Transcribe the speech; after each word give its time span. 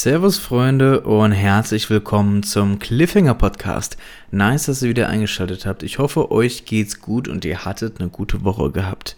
Servus 0.00 0.38
Freunde 0.38 1.00
und 1.00 1.32
herzlich 1.32 1.90
willkommen 1.90 2.44
zum 2.44 2.78
Cliffhanger 2.78 3.34
Podcast. 3.34 3.96
Nice, 4.30 4.66
dass 4.66 4.80
ihr 4.80 4.90
wieder 4.90 5.08
eingeschaltet 5.08 5.66
habt. 5.66 5.82
Ich 5.82 5.98
hoffe, 5.98 6.30
euch 6.30 6.66
geht's 6.66 7.00
gut 7.00 7.26
und 7.26 7.44
ihr 7.44 7.64
hattet 7.64 7.98
eine 7.98 8.08
gute 8.08 8.44
Woche 8.44 8.70
gehabt. 8.70 9.16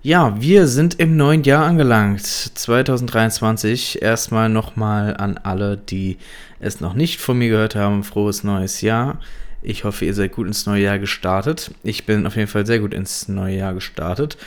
Ja, 0.00 0.40
wir 0.40 0.68
sind 0.68 0.98
im 1.00 1.18
neuen 1.18 1.42
Jahr 1.42 1.66
angelangt. 1.66 2.22
2023. 2.24 4.00
Erstmal 4.00 4.48
nochmal 4.48 5.18
an 5.18 5.36
alle, 5.36 5.76
die 5.76 6.16
es 6.60 6.80
noch 6.80 6.94
nicht 6.94 7.20
von 7.20 7.36
mir 7.36 7.50
gehört 7.50 7.74
haben. 7.74 8.02
Frohes 8.02 8.42
neues 8.42 8.80
Jahr. 8.80 9.20
Ich 9.60 9.84
hoffe, 9.84 10.06
ihr 10.06 10.14
seid 10.14 10.32
gut 10.32 10.46
ins 10.46 10.64
neue 10.64 10.84
Jahr 10.84 10.98
gestartet. 10.98 11.72
Ich 11.82 12.06
bin 12.06 12.26
auf 12.26 12.36
jeden 12.36 12.48
Fall 12.48 12.64
sehr 12.64 12.78
gut 12.78 12.94
ins 12.94 13.28
neue 13.28 13.58
Jahr 13.58 13.74
gestartet. 13.74 14.38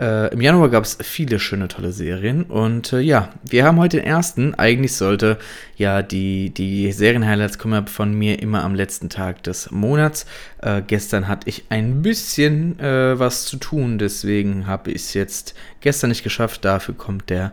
Äh, 0.00 0.32
Im 0.32 0.40
Januar 0.40 0.70
gab 0.70 0.84
es 0.84 0.96
viele 1.02 1.38
schöne, 1.38 1.68
tolle 1.68 1.92
Serien. 1.92 2.44
Und 2.44 2.94
äh, 2.94 3.00
ja, 3.00 3.28
wir 3.44 3.64
haben 3.64 3.78
heute 3.78 3.98
den 3.98 4.06
ersten. 4.06 4.54
Eigentlich 4.54 4.96
sollte 4.96 5.36
ja 5.76 6.00
die, 6.00 6.50
die 6.50 6.90
Serien-Highlights 6.90 7.58
kommen 7.58 7.86
von 7.86 8.14
mir 8.14 8.40
immer 8.40 8.64
am 8.64 8.74
letzten 8.74 9.10
Tag 9.10 9.42
des 9.42 9.70
Monats. 9.70 10.24
Äh, 10.62 10.80
gestern 10.86 11.28
hatte 11.28 11.50
ich 11.50 11.64
ein 11.68 12.00
bisschen 12.00 12.80
äh, 12.80 13.18
was 13.18 13.44
zu 13.44 13.58
tun, 13.58 13.98
deswegen 13.98 14.66
habe 14.66 14.90
ich 14.90 15.02
es 15.02 15.14
jetzt 15.14 15.54
gestern 15.82 16.08
nicht 16.08 16.22
geschafft. 16.22 16.64
Dafür 16.64 16.94
kommt 16.94 17.28
der 17.28 17.52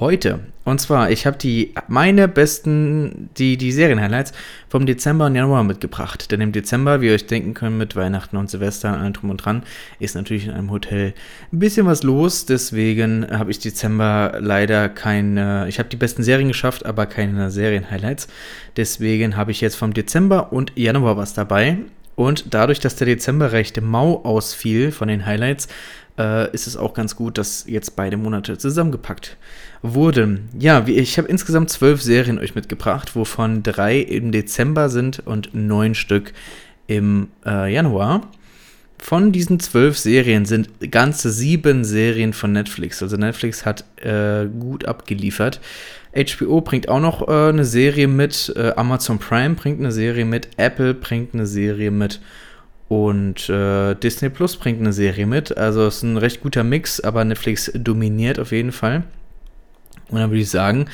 heute. 0.00 0.40
Und 0.64 0.80
zwar, 0.80 1.10
ich 1.10 1.26
habe 1.26 1.36
die 1.36 1.74
meine 1.88 2.28
besten, 2.28 3.30
die, 3.36 3.56
die 3.56 3.72
Serien-Highlights 3.72 4.32
vom 4.68 4.86
Dezember 4.86 5.26
und 5.26 5.34
Januar 5.34 5.64
mitgebracht. 5.64 6.30
Denn 6.30 6.40
im 6.40 6.52
Dezember, 6.52 7.00
wie 7.00 7.08
ihr 7.08 7.14
euch 7.14 7.26
denken 7.26 7.52
könnt, 7.52 7.78
mit 7.78 7.96
Weihnachten 7.96 8.36
und 8.36 8.48
Silvester 8.48 8.92
und 8.92 9.00
allem 9.00 9.12
drum 9.12 9.30
und 9.30 9.38
dran, 9.38 9.64
ist 9.98 10.14
natürlich 10.14 10.46
in 10.46 10.52
einem 10.52 10.70
Hotel 10.70 11.14
ein 11.52 11.58
bisschen 11.58 11.86
was 11.86 12.04
los. 12.04 12.46
Deswegen 12.46 13.26
habe 13.30 13.50
ich 13.50 13.58
Dezember 13.58 14.38
leider 14.40 14.88
keine, 14.88 15.66
ich 15.68 15.78
habe 15.78 15.88
die 15.88 15.96
besten 15.96 16.22
Serien 16.22 16.48
geschafft, 16.48 16.86
aber 16.86 17.06
keine 17.06 17.50
Serien-Highlights. 17.50 18.28
Deswegen 18.76 19.36
habe 19.36 19.50
ich 19.50 19.60
jetzt 19.60 19.76
vom 19.76 19.92
Dezember 19.92 20.52
und 20.52 20.72
Januar 20.76 21.16
was 21.16 21.34
dabei. 21.34 21.78
Und 22.14 22.54
dadurch, 22.54 22.78
dass 22.78 22.96
der 22.96 23.06
Dezember 23.06 23.52
recht 23.52 23.80
mau 23.80 24.22
ausfiel 24.22 24.92
von 24.92 25.08
den 25.08 25.24
Highlights, 25.24 25.68
äh, 26.18 26.50
ist 26.52 26.66
es 26.66 26.76
auch 26.76 26.94
ganz 26.94 27.16
gut, 27.16 27.38
dass 27.38 27.64
jetzt 27.66 27.96
beide 27.96 28.16
Monate 28.16 28.58
zusammengepackt 28.58 29.36
wurden. 29.82 30.48
Ja, 30.58 30.86
ich 30.86 31.18
habe 31.18 31.28
insgesamt 31.28 31.70
zwölf 31.70 32.02
Serien 32.02 32.38
euch 32.38 32.54
mitgebracht, 32.54 33.16
wovon 33.16 33.62
drei 33.62 33.98
im 33.98 34.32
Dezember 34.32 34.88
sind 34.88 35.26
und 35.26 35.54
neun 35.54 35.94
Stück 35.94 36.32
im 36.86 37.28
äh, 37.46 37.72
Januar. 37.72 38.28
Von 38.98 39.32
diesen 39.32 39.58
zwölf 39.58 39.98
Serien 39.98 40.44
sind 40.44 40.68
ganze 40.92 41.32
sieben 41.32 41.84
Serien 41.84 42.32
von 42.32 42.52
Netflix. 42.52 43.02
Also 43.02 43.16
Netflix 43.16 43.66
hat 43.66 43.84
äh, 43.96 44.46
gut 44.46 44.84
abgeliefert. 44.84 45.60
HBO 46.14 46.60
bringt 46.60 46.88
auch 46.88 47.00
noch 47.00 47.26
äh, 47.26 47.48
eine 47.48 47.64
Serie 47.64 48.06
mit, 48.06 48.52
äh, 48.54 48.72
Amazon 48.76 49.18
Prime 49.18 49.54
bringt 49.54 49.80
eine 49.80 49.90
Serie 49.90 50.24
mit, 50.24 50.50
Apple 50.56 50.94
bringt 50.94 51.34
eine 51.34 51.46
Serie 51.46 51.90
mit 51.90 52.20
und 52.92 53.48
äh, 53.48 53.94
Disney 53.94 54.28
Plus 54.28 54.58
bringt 54.58 54.80
eine 54.80 54.92
Serie 54.92 55.24
mit. 55.24 55.56
Also 55.56 55.86
es 55.86 55.96
ist 55.96 56.02
ein 56.02 56.18
recht 56.18 56.42
guter 56.42 56.62
Mix, 56.62 57.00
aber 57.00 57.24
Netflix 57.24 57.72
dominiert 57.74 58.38
auf 58.38 58.52
jeden 58.52 58.70
Fall. 58.70 59.04
Und 60.10 60.18
dann 60.18 60.28
würde 60.28 60.42
ich 60.42 60.50
sagen, 60.50 60.84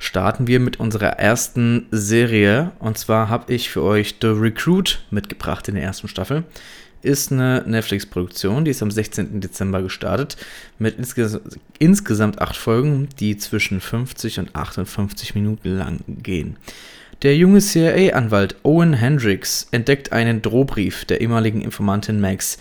starten 0.00 0.48
wir 0.48 0.58
mit 0.58 0.80
unserer 0.80 1.20
ersten 1.20 1.86
Serie. 1.92 2.72
Und 2.80 2.98
zwar 2.98 3.28
habe 3.28 3.54
ich 3.54 3.70
für 3.70 3.84
euch 3.84 4.16
The 4.20 4.26
Recruit 4.26 5.04
mitgebracht 5.12 5.68
in 5.68 5.76
der 5.76 5.84
ersten 5.84 6.08
Staffel. 6.08 6.42
Ist 7.02 7.30
eine 7.30 7.62
Netflix-Produktion, 7.64 8.64
die 8.64 8.72
ist 8.72 8.82
am 8.82 8.90
16. 8.90 9.40
Dezember 9.40 9.82
gestartet, 9.82 10.36
mit 10.80 10.98
insges 10.98 11.38
insgesamt 11.78 12.40
acht 12.40 12.56
Folgen, 12.56 13.08
die 13.20 13.36
zwischen 13.36 13.80
50 13.80 14.40
und 14.40 14.56
58 14.56 15.36
Minuten 15.36 15.76
lang 15.76 16.00
gehen. 16.08 16.56
Der 17.22 17.34
junge 17.34 17.60
CIA-Anwalt 17.60 18.56
Owen 18.62 18.92
Hendricks 18.92 19.68
entdeckt 19.70 20.12
einen 20.12 20.42
Drohbrief 20.42 21.06
der 21.06 21.22
ehemaligen 21.22 21.62
Informantin 21.62 22.20
Max, 22.20 22.58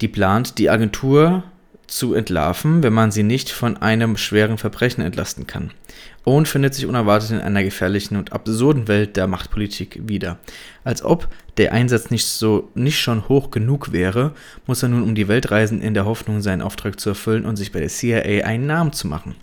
die 0.00 0.08
plant, 0.08 0.58
die 0.58 0.70
Agentur 0.70 1.44
zu 1.86 2.14
entlarven, 2.14 2.82
wenn 2.82 2.92
man 2.92 3.12
sie 3.12 3.22
nicht 3.22 3.50
von 3.50 3.76
einem 3.76 4.16
schweren 4.16 4.58
Verbrechen 4.58 5.04
entlasten 5.04 5.46
kann. 5.46 5.70
Owen 6.24 6.46
findet 6.46 6.74
sich 6.74 6.86
unerwartet 6.86 7.30
in 7.30 7.40
einer 7.40 7.62
gefährlichen 7.62 8.16
und 8.16 8.32
absurden 8.32 8.88
Welt 8.88 9.16
der 9.16 9.28
Machtpolitik 9.28 10.00
wieder. 10.02 10.38
Als 10.82 11.04
ob 11.04 11.28
der 11.56 11.72
Einsatz 11.72 12.10
nicht 12.10 12.26
so 12.26 12.70
nicht 12.74 12.98
schon 12.98 13.28
hoch 13.28 13.52
genug 13.52 13.92
wäre, 13.92 14.34
muss 14.66 14.82
er 14.82 14.88
nun 14.88 15.04
um 15.04 15.14
die 15.14 15.28
Welt 15.28 15.52
reisen 15.52 15.80
in 15.80 15.94
der 15.94 16.06
Hoffnung, 16.06 16.40
seinen 16.40 16.62
Auftrag 16.62 16.98
zu 16.98 17.10
erfüllen 17.10 17.44
und 17.44 17.54
sich 17.54 17.70
bei 17.70 17.78
der 17.78 17.88
CIA 17.88 18.44
einen 18.44 18.66
Namen 18.66 18.92
zu 18.92 19.06
machen. 19.06 19.36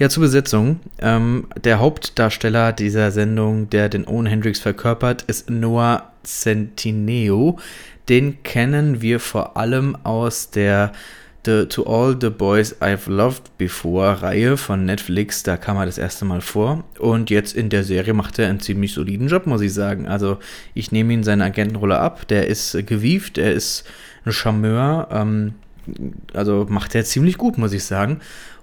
Ja, 0.00 0.08
zur 0.08 0.22
Besetzung. 0.22 0.80
Ähm, 0.98 1.48
der 1.62 1.78
Hauptdarsteller 1.78 2.72
dieser 2.72 3.10
Sendung, 3.10 3.68
der 3.68 3.90
den 3.90 4.08
Owen 4.08 4.24
Hendricks 4.24 4.58
verkörpert, 4.58 5.24
ist 5.26 5.50
Noah 5.50 6.10
Centineo. 6.22 7.58
Den 8.08 8.42
kennen 8.42 9.02
wir 9.02 9.20
vor 9.20 9.58
allem 9.58 9.96
aus 10.02 10.48
der 10.48 10.92
The, 11.44 11.66
To 11.66 11.82
All 11.82 12.16
the 12.18 12.30
Boys 12.30 12.80
I've 12.80 13.10
Loved 13.10 13.58
Before 13.58 14.22
Reihe 14.22 14.56
von 14.56 14.86
Netflix. 14.86 15.42
Da 15.42 15.58
kam 15.58 15.76
er 15.76 15.84
das 15.84 15.98
erste 15.98 16.24
Mal 16.24 16.40
vor. 16.40 16.82
Und 16.98 17.28
jetzt 17.28 17.54
in 17.54 17.68
der 17.68 17.84
Serie 17.84 18.14
macht 18.14 18.38
er 18.38 18.48
einen 18.48 18.60
ziemlich 18.60 18.94
soliden 18.94 19.28
Job, 19.28 19.46
muss 19.46 19.60
ich 19.60 19.74
sagen. 19.74 20.08
Also 20.08 20.38
ich 20.72 20.92
nehme 20.92 21.12
ihn 21.12 21.24
seine 21.24 21.44
Agentenrolle 21.44 21.98
ab. 21.98 22.26
Der 22.28 22.46
ist 22.46 22.74
gewieft, 22.86 23.36
er 23.36 23.52
ist 23.52 23.84
ein 24.24 24.32
Charmeur. 24.32 25.08
Ähm, 25.10 25.56
also 26.32 26.66
macht 26.70 26.94
er 26.94 27.04
ziemlich 27.04 27.36
gut, 27.36 27.58
muss 27.58 27.74
ich 27.74 27.84
sagen. 27.84 28.20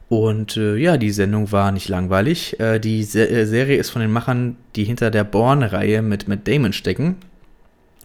Und 0.09 0.55
äh, 0.55 0.77
ja, 0.77 0.97
die 0.97 1.11
Sendung 1.11 1.51
war 1.51 1.71
nicht 1.71 1.89
langweilig. 1.89 2.59
Äh, 2.59 2.79
die 2.79 3.03
Se 3.03 3.29
äh, 3.29 3.45
Serie 3.45 3.77
ist 3.77 3.89
von 3.89 4.01
den 4.01 4.11
Machern, 4.11 4.55
die 4.75 4.85
hinter 4.85 5.11
der 5.11 5.25
Born-Reihe 5.25 6.01
mit 6.01 6.27
Matt 6.27 6.47
Damon 6.47 6.73
stecken. 6.73 7.17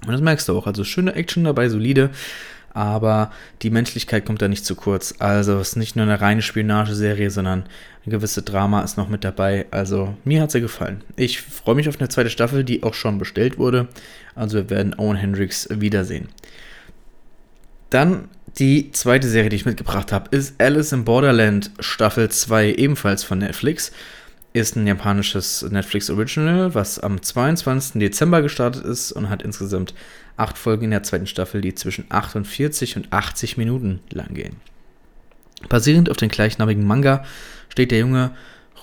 Und 0.04 0.12
das 0.12 0.20
merkst 0.20 0.48
du 0.48 0.58
auch. 0.58 0.66
Also 0.66 0.82
schöne 0.82 1.14
Action 1.14 1.44
dabei, 1.44 1.68
solide. 1.68 2.10
Aber 2.74 3.30
die 3.60 3.70
Menschlichkeit 3.70 4.24
kommt 4.24 4.42
da 4.42 4.48
nicht 4.48 4.64
zu 4.64 4.74
kurz. 4.74 5.14
Also 5.18 5.58
es 5.58 5.70
ist 5.70 5.76
nicht 5.76 5.94
nur 5.94 6.06
eine 6.06 6.20
reine 6.20 6.42
Spionageserie, 6.42 7.30
sondern 7.30 7.64
ein 8.04 8.10
gewisses 8.10 8.44
Drama 8.44 8.80
ist 8.82 8.96
noch 8.96 9.08
mit 9.08 9.24
dabei. 9.24 9.66
Also 9.70 10.14
mir 10.24 10.40
hat 10.40 10.50
sie 10.50 10.60
gefallen. 10.60 11.04
Ich 11.16 11.42
freue 11.42 11.74
mich 11.74 11.88
auf 11.88 12.00
eine 12.00 12.08
zweite 12.08 12.30
Staffel, 12.30 12.64
die 12.64 12.82
auch 12.82 12.94
schon 12.94 13.18
bestellt 13.18 13.58
wurde. 13.58 13.88
Also 14.34 14.56
wir 14.56 14.70
werden 14.70 14.94
Owen 14.98 15.16
Hendricks 15.16 15.68
wiedersehen. 15.70 16.28
Dann 17.90 18.28
die 18.58 18.92
zweite 18.92 19.28
Serie, 19.28 19.48
die 19.48 19.56
ich 19.56 19.64
mitgebracht 19.64 20.12
habe, 20.12 20.34
ist 20.36 20.60
Alice 20.60 20.92
in 20.92 21.04
Borderland 21.04 21.70
Staffel 21.80 22.28
2, 22.28 22.74
ebenfalls 22.74 23.24
von 23.24 23.38
Netflix. 23.38 23.92
Ist 24.52 24.76
ein 24.76 24.86
japanisches 24.86 25.62
Netflix 25.70 26.10
Original, 26.10 26.74
was 26.74 26.98
am 26.98 27.22
22. 27.22 27.98
Dezember 27.98 28.42
gestartet 28.42 28.84
ist 28.84 29.12
und 29.12 29.30
hat 29.30 29.42
insgesamt 29.42 29.94
acht 30.36 30.58
Folgen 30.58 30.84
in 30.84 30.90
der 30.90 31.02
zweiten 31.02 31.26
Staffel, 31.26 31.62
die 31.62 31.74
zwischen 31.74 32.04
48 32.10 32.96
und 32.96 33.12
80 33.12 33.56
Minuten 33.56 34.00
lang 34.10 34.34
gehen. 34.34 34.56
Basierend 35.68 36.10
auf 36.10 36.18
dem 36.18 36.28
gleichnamigen 36.28 36.86
Manga 36.86 37.24
steht 37.70 37.90
der 37.90 38.00
junge 38.00 38.32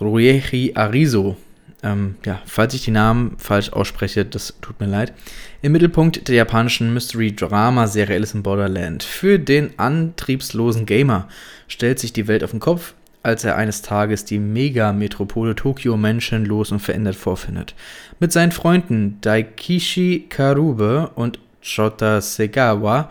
Ruehi 0.01 0.71
Arizo 0.73 1.37
ähm, 1.81 2.15
ja, 2.25 2.41
falls 2.45 2.73
ich 2.73 2.83
die 2.83 2.91
Namen 2.91 3.35
falsch 3.37 3.71
ausspreche, 3.71 4.25
das 4.25 4.53
tut 4.61 4.79
mir 4.79 4.87
leid. 4.87 5.13
Im 5.61 5.71
Mittelpunkt 5.71 6.27
der 6.27 6.35
japanischen 6.35 6.93
Mystery-Drama-Serie 6.93 8.15
Alice 8.15 8.33
in 8.33 8.43
Borderland. 8.43 9.03
Für 9.03 9.39
den 9.39 9.77
antriebslosen 9.77 10.85
Gamer 10.85 11.27
stellt 11.67 11.99
sich 11.99 12.11
die 12.11 12.27
Welt 12.27 12.43
auf 12.43 12.51
den 12.51 12.59
Kopf, 12.59 12.93
als 13.23 13.43
er 13.43 13.55
eines 13.55 13.81
Tages 13.81 14.25
die 14.25 14.39
Megametropole 14.39 15.55
Tokio 15.55 15.95
menschenlos 15.97 16.71
und 16.71 16.79
verändert 16.79 17.15
vorfindet. 17.15 17.75
Mit 18.19 18.31
seinen 18.31 18.51
Freunden 18.51 19.19
Daikishi 19.21 20.25
Karube 20.29 21.11
und 21.15 21.39
Chota 21.61 22.21
Segawa 22.21 23.09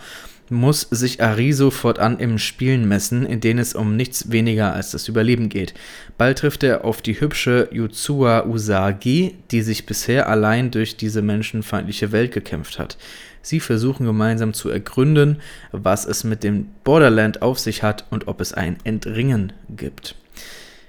muss 0.50 0.82
sich 0.90 1.22
Ariso 1.22 1.70
fortan 1.70 2.18
im 2.18 2.38
Spielen 2.38 2.88
messen, 2.88 3.26
in 3.26 3.40
denen 3.40 3.58
es 3.58 3.74
um 3.74 3.96
nichts 3.96 4.30
weniger 4.30 4.72
als 4.72 4.90
das 4.90 5.08
Überleben 5.08 5.48
geht. 5.48 5.74
Bald 6.16 6.38
trifft 6.38 6.62
er 6.62 6.84
auf 6.84 7.02
die 7.02 7.20
hübsche 7.20 7.68
Yuzua 7.72 8.46
Usagi, 8.46 9.36
die 9.50 9.62
sich 9.62 9.86
bisher 9.86 10.28
allein 10.28 10.70
durch 10.70 10.96
diese 10.96 11.22
menschenfeindliche 11.22 12.12
Welt 12.12 12.32
gekämpft 12.32 12.78
hat. 12.78 12.96
Sie 13.42 13.60
versuchen 13.60 14.04
gemeinsam 14.04 14.52
zu 14.52 14.68
ergründen, 14.68 15.40
was 15.72 16.04
es 16.04 16.24
mit 16.24 16.44
dem 16.44 16.66
Borderland 16.84 17.42
auf 17.42 17.58
sich 17.58 17.82
hat 17.82 18.04
und 18.10 18.28
ob 18.28 18.40
es 18.40 18.52
ein 18.52 18.76
Entringen 18.84 19.52
gibt. 19.70 20.16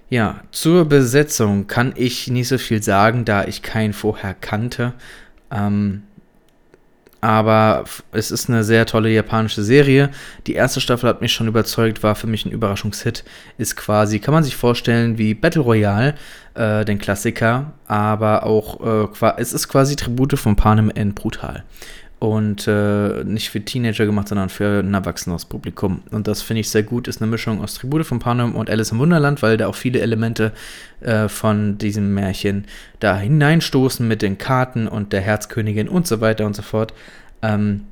Ja, 0.09 0.41
zur 0.51 0.85
Besetzung 0.85 1.67
kann 1.67 1.93
ich 1.95 2.27
nicht 2.27 2.47
so 2.47 2.57
viel 2.57 2.81
sagen, 2.81 3.25
da 3.25 3.45
ich 3.45 3.61
keinen 3.61 3.93
vorher 3.93 4.33
kannte. 4.33 4.93
Ähm, 5.51 6.03
aber 7.21 7.83
es 8.11 8.31
ist 8.31 8.49
eine 8.49 8.63
sehr 8.63 8.85
tolle 8.85 9.09
japanische 9.09 9.63
Serie. 9.63 10.09
Die 10.47 10.53
erste 10.53 10.79
Staffel 10.81 11.09
hat 11.09 11.21
mich 11.21 11.33
schon 11.33 11.47
überzeugt, 11.47 12.01
war 12.03 12.15
für 12.15 12.27
mich 12.27 12.45
ein 12.45 12.51
Überraschungshit. 12.51 13.23
Ist 13.57 13.75
quasi, 13.75 14.19
kann 14.19 14.33
man 14.33 14.43
sich 14.43 14.55
vorstellen, 14.55 15.17
wie 15.17 15.33
Battle 15.33 15.61
Royale, 15.61 16.15
äh, 16.53 16.85
den 16.85 16.97
Klassiker, 16.97 17.73
aber 17.87 18.43
auch, 18.43 19.05
äh, 19.05 19.33
es 19.37 19.53
ist 19.53 19.67
quasi 19.67 19.95
Tribute 19.95 20.39
von 20.39 20.55
Panem 20.55 20.89
N 20.89 21.13
brutal. 21.13 21.63
Und 22.19 22.67
äh, 22.67 23.23
nicht 23.23 23.49
für 23.49 23.61
Teenager 23.61 24.05
gemacht, 24.05 24.27
sondern 24.27 24.49
für 24.49 24.79
ein 24.79 24.93
erwachsenes 24.93 25.45
Publikum. 25.45 26.03
Und 26.11 26.27
das 26.27 26.41
finde 26.41 26.59
ich 26.59 26.69
sehr 26.69 26.83
gut. 26.83 27.07
Ist 27.07 27.21
eine 27.21 27.31
Mischung 27.31 27.61
aus 27.61 27.75
Tribute 27.75 28.05
von 28.05 28.19
Panem 28.19 28.55
und 28.55 28.69
Alice 28.69 28.91
im 28.91 28.99
Wunderland, 28.99 29.41
weil 29.41 29.55
da 29.55 29.67
auch 29.67 29.75
viele 29.75 30.01
Elemente 30.01 30.51
äh, 30.99 31.29
von 31.29 31.77
diesem 31.77 32.13
Märchen 32.13 32.65
da 32.99 33.17
hineinstoßen 33.17 34.05
mit 34.05 34.21
den 34.21 34.37
Karten 34.37 34.87
und 34.87 35.13
der 35.13 35.21
Herzkönigin 35.21 35.87
und 35.87 36.07
so 36.07 36.19
weiter 36.19 36.45
und 36.45 36.57
so 36.57 36.61
fort. 36.61 36.93
Ähm, 37.41 37.85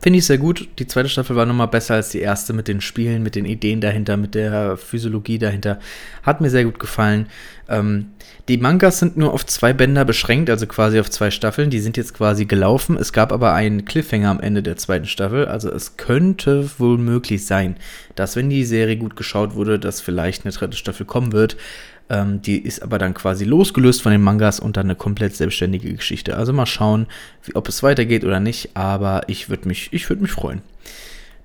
Finde 0.00 0.18
ich 0.18 0.26
sehr 0.26 0.38
gut. 0.38 0.68
Die 0.78 0.86
zweite 0.86 1.08
Staffel 1.08 1.36
war 1.36 1.46
nochmal 1.46 1.68
besser 1.68 1.94
als 1.94 2.10
die 2.10 2.20
erste 2.20 2.52
mit 2.52 2.68
den 2.68 2.80
Spielen, 2.80 3.22
mit 3.22 3.34
den 3.34 3.44
Ideen 3.44 3.80
dahinter, 3.80 4.16
mit 4.16 4.34
der 4.34 4.76
Physiologie 4.76 5.38
dahinter. 5.38 5.78
Hat 6.22 6.40
mir 6.40 6.50
sehr 6.50 6.64
gut 6.64 6.78
gefallen. 6.78 7.26
Ähm, 7.68 8.06
die 8.48 8.58
Mangas 8.58 8.98
sind 8.98 9.16
nur 9.16 9.32
auf 9.32 9.46
zwei 9.46 9.72
Bänder 9.72 10.04
beschränkt, 10.04 10.50
also 10.50 10.66
quasi 10.66 10.98
auf 10.98 11.10
zwei 11.10 11.30
Staffeln. 11.30 11.70
Die 11.70 11.80
sind 11.80 11.96
jetzt 11.96 12.14
quasi 12.14 12.44
gelaufen. 12.44 12.96
Es 12.96 13.12
gab 13.12 13.32
aber 13.32 13.52
einen 13.52 13.84
Cliffhanger 13.84 14.30
am 14.30 14.40
Ende 14.40 14.62
der 14.62 14.76
zweiten 14.76 15.06
Staffel. 15.06 15.46
Also 15.46 15.70
es 15.70 15.96
könnte 15.96 16.68
wohl 16.78 16.98
möglich 16.98 17.46
sein, 17.46 17.76
dass 18.14 18.34
wenn 18.34 18.50
die 18.50 18.64
Serie 18.64 18.96
gut 18.96 19.16
geschaut 19.16 19.54
wurde, 19.54 19.78
dass 19.78 20.00
vielleicht 20.00 20.44
eine 20.44 20.52
dritte 20.52 20.76
Staffel 20.76 21.06
kommen 21.06 21.32
wird. 21.32 21.56
Ähm, 22.12 22.42
die 22.42 22.58
ist 22.58 22.82
aber 22.82 22.98
dann 22.98 23.14
quasi 23.14 23.44
losgelöst 23.44 24.02
von 24.02 24.12
den 24.12 24.20
Mangas 24.20 24.60
und 24.60 24.76
dann 24.76 24.86
eine 24.86 24.94
komplett 24.94 25.34
selbstständige 25.34 25.94
Geschichte. 25.94 26.36
Also 26.36 26.52
mal 26.52 26.66
schauen, 26.66 27.06
wie, 27.42 27.56
ob 27.56 27.68
es 27.68 27.82
weitergeht 27.82 28.24
oder 28.24 28.38
nicht, 28.38 28.76
aber 28.76 29.22
ich 29.28 29.48
würde 29.48 29.66
mich, 29.66 29.90
würd 30.08 30.20
mich 30.20 30.30
freuen. 30.30 30.60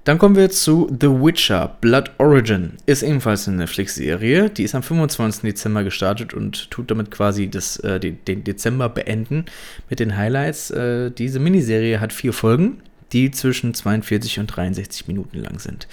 Dann 0.04 0.18
kommen 0.18 0.36
wir 0.36 0.50
zu 0.50 0.90
The 1.02 1.08
Witcher 1.08 1.78
Blood 1.82 2.12
Origin. 2.18 2.74
Ist 2.86 3.02
ebenfalls 3.02 3.48
eine 3.48 3.58
Netflix-Serie. 3.58 4.50
Die 4.50 4.64
ist 4.64 4.76
am 4.76 4.84
25. 4.84 5.42
Dezember 5.42 5.84
gestartet 5.84 6.34
und 6.34 6.70
tut 6.70 6.92
damit 6.92 7.12
quasi 7.12 7.50
das, 7.50 7.78
äh, 7.80 8.00
den, 8.00 8.44
Dezember 8.44 8.90
beenden 8.90 9.46
mit 9.90 10.00
den 10.00 10.18
Highlights. 10.18 10.72
Äh, 10.72 11.12
diese 11.12 11.40
Miniserie 11.40 12.00
hat 12.00 12.14
vier 12.14 12.34
Folgen, 12.34 12.82
die 13.14 13.32
zwischen 13.32 13.74
42 13.74 14.40
und 14.40 14.48
63 14.48 15.08
Minuten 15.08 15.40
lang 15.40 15.60
sind. 15.60 15.88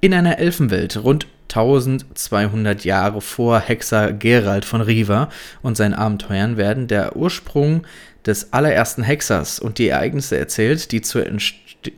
In 0.00 0.14
einer 0.14 0.38
Elfenwelt 0.38 1.02
rund 1.02 1.26
1200 1.54 2.84
Jahre 2.84 3.20
vor 3.20 3.58
Hexer 3.60 4.12
Gerald 4.12 4.64
von 4.64 4.80
Riva 4.80 5.28
und 5.62 5.76
seinen 5.76 5.94
Abenteuern 5.94 6.56
werden 6.56 6.86
der 6.86 7.16
Ursprung 7.16 7.86
des 8.24 8.52
allerersten 8.52 9.02
Hexers 9.02 9.58
und 9.58 9.78
die 9.78 9.88
Ereignisse 9.88 10.38
erzählt, 10.38 10.92
die 10.92 11.00
zur 11.00 11.24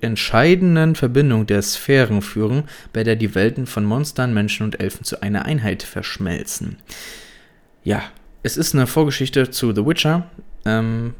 entscheidenden 0.00 0.94
Verbindung 0.94 1.46
der 1.46 1.62
Sphären 1.62 2.22
führen, 2.22 2.64
bei 2.92 3.04
der 3.04 3.16
die 3.16 3.34
Welten 3.34 3.66
von 3.66 3.84
Monstern, 3.84 4.32
Menschen 4.32 4.64
und 4.64 4.80
Elfen 4.80 5.04
zu 5.04 5.22
einer 5.22 5.44
Einheit 5.44 5.82
verschmelzen. 5.82 6.76
Ja, 7.84 8.02
es 8.42 8.56
ist 8.56 8.74
eine 8.74 8.86
Vorgeschichte 8.86 9.50
zu 9.50 9.74
The 9.74 9.84
Witcher. 9.84 10.26
Ähm, 10.64 11.14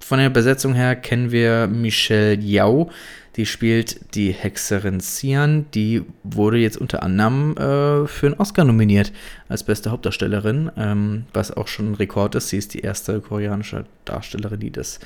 von 0.00 0.18
der 0.18 0.30
Besetzung 0.30 0.74
her 0.74 0.96
kennen 0.96 1.30
wir 1.30 1.66
Michelle 1.66 2.34
Yao, 2.34 2.90
die 3.36 3.46
spielt 3.46 4.14
die 4.14 4.32
Hexerin 4.32 5.00
Cian. 5.00 5.66
Die 5.72 6.02
wurde 6.24 6.58
jetzt 6.58 6.76
unter 6.76 7.02
anderem 7.02 7.56
äh, 7.56 8.06
für 8.06 8.26
einen 8.26 8.34
Oscar 8.34 8.64
nominiert 8.64 9.12
als 9.48 9.62
beste 9.62 9.90
Hauptdarstellerin, 9.90 10.70
ähm, 10.76 11.24
was 11.32 11.56
auch 11.56 11.68
schon 11.68 11.92
ein 11.92 11.94
Rekord 11.94 12.34
ist. 12.34 12.48
Sie 12.48 12.58
ist 12.58 12.74
die 12.74 12.80
erste 12.80 13.20
koreanische 13.20 13.84
Darstellerin, 14.04 14.60
die 14.60 14.70
das, 14.72 14.98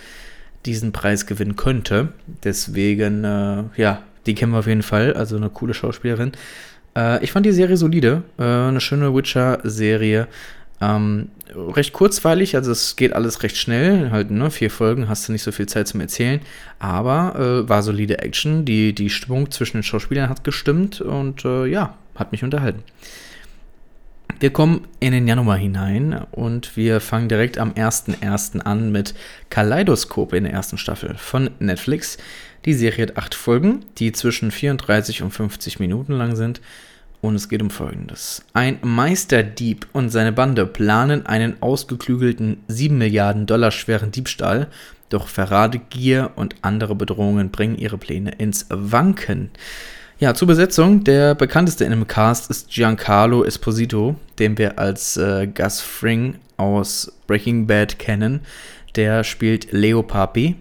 diesen 0.65 0.93
Preis 0.93 1.27
gewinnen 1.27 1.57
könnte. 1.57 2.09
Deswegen, 2.43 3.25
äh, 3.25 3.65
ja, 3.77 4.03
die 4.27 4.35
kennen 4.35 4.53
wir 4.53 4.61
auf 4.61 4.67
jeden 4.67 4.83
Fall. 4.83 5.13
Also 5.15 5.37
eine 5.37 5.51
coole 5.51 5.75
Schauspielerin. 5.75 6.33
Äh, 6.97 7.23
ich 7.23 7.33
fand 7.33 7.45
die 7.45 7.53
Serie 7.53 7.77
solide. 7.77 8.23
Äh, 8.39 8.43
eine 8.43 8.81
schöne 8.81 9.15
Witcher-Serie. 9.15 10.29
Ähm, 10.81 11.29
recht 11.55 11.93
kurzweilig, 11.93 12.57
also 12.57 12.73
es 12.73 12.97
geht 12.97 13.13
alles 13.13 13.43
recht 13.43 13.57
schnell, 13.57 14.11
halt 14.11 14.31
ne, 14.31 14.51
vier 14.51 14.71
Folgen, 14.71 15.09
hast 15.09 15.29
du 15.29 15.33
nicht 15.33 15.43
so 15.43 15.53
viel 15.53 15.67
Zeit 15.67 15.87
zum 15.87 16.01
Erzählen, 16.01 16.41
aber 16.79 17.37
äh, 17.39 17.69
war 17.69 17.83
solide 17.83 18.19
Action, 18.19 18.65
die, 18.65 18.93
die 18.93 19.11
Stimmung 19.11 19.51
zwischen 19.51 19.79
den 19.79 19.83
Schauspielern 19.85 20.29
hat 20.29 20.43
gestimmt 20.43 21.01
und 21.01 21.45
äh, 21.45 21.67
ja, 21.67 21.97
hat 22.17 22.33
mich 22.33 22.43
unterhalten. 22.43 22.83
Wir 24.41 24.53
kommen 24.53 24.87
in 25.01 25.13
den 25.13 25.29
Januar 25.29 25.57
hinein 25.57 26.27
und 26.33 26.77
wir 26.77 27.01
fangen 27.01 27.29
direkt 27.29 27.57
am 27.57 27.73
1.1. 27.73 28.61
an 28.61 28.91
mit 28.91 29.15
Kaleidoskop 29.49 30.33
in 30.33 30.45
der 30.45 30.53
ersten 30.53 30.77
Staffel 30.77 31.15
von 31.17 31.51
Netflix. 31.61 32.19
Die 32.65 32.75
Serie 32.75 33.07
hat 33.07 33.17
acht 33.17 33.35
Folgen, 33.35 33.85
die 33.99 34.13
zwischen 34.13 34.51
34 34.51 35.23
und 35.23 35.31
50 35.31 35.79
Minuten 35.79 36.13
lang 36.13 36.35
sind. 36.35 36.61
Und 37.25 37.37
es 37.37 37.49
geht 37.49 37.63
um 37.63 37.71
Folgendes. 37.71 38.45
Ein 38.53 38.81
Meisterdieb 38.83 39.87
und 39.95 40.11
seine 40.11 40.31
Bande 40.31 40.67
planen 40.67 41.25
einen 41.25 41.57
ausgeklügelten 41.63 42.59
7 42.69 42.99
Milliarden 42.99 43.47
Dollar 43.47 43.71
schweren 43.71 44.11
Diebstahl, 44.11 44.67
doch 45.09 45.27
Verrate, 45.29 45.81
Gier 45.89 46.33
und 46.37 46.57
andere 46.61 46.95
Bedrohungen 46.95 47.51
bringen 47.51 47.79
ihre 47.79 47.97
Pläne 47.97 48.33
ins 48.33 48.67
Wanken. 48.69 49.49
Ja, 50.19 50.35
zur 50.35 50.49
Besetzung. 50.49 51.03
Der 51.05 51.35
bekannteste 51.35 51.87
in 51.87 51.93
dem 51.93 52.07
Cast 52.07 52.51
ist 52.51 52.69
Giancarlo 52.69 53.43
Esposito, 53.43 54.17
den 54.39 54.59
wir 54.59 54.79
als 54.79 55.17
äh, 55.17 55.47
Gus 55.47 55.81
Fring 55.81 56.35
aus 56.59 57.11
Breaking 57.27 57.67
Bad 57.67 57.99
kennen. 57.99 58.41
Der 58.97 59.25
spielt 59.25 59.73
Leo 59.73 60.03
Papi. 60.03 60.57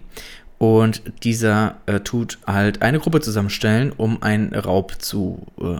Und 0.56 1.02
dieser 1.24 1.76
äh, 1.84 2.00
tut 2.00 2.38
halt 2.46 2.80
eine 2.80 3.00
Gruppe 3.00 3.20
zusammenstellen, 3.20 3.92
um 3.94 4.22
einen 4.22 4.54
Raub 4.54 4.94
zu 5.02 5.46
äh, 5.60 5.76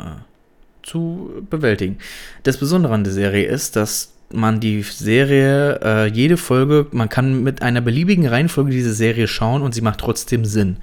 zu 0.84 1.30
bewältigen. 1.50 1.98
Das 2.42 2.58
Besondere 2.58 2.94
an 2.94 3.04
der 3.04 3.12
Serie 3.12 3.46
ist, 3.46 3.76
dass 3.76 4.12
man 4.32 4.60
die 4.60 4.82
Serie, 4.82 5.80
äh, 5.82 6.06
jede 6.06 6.36
Folge, 6.36 6.86
man 6.92 7.08
kann 7.08 7.42
mit 7.42 7.62
einer 7.62 7.80
beliebigen 7.80 8.26
Reihenfolge 8.26 8.70
diese 8.70 8.94
Serie 8.94 9.28
schauen 9.28 9.62
und 9.62 9.74
sie 9.74 9.80
macht 9.80 10.00
trotzdem 10.00 10.44
Sinn. 10.44 10.78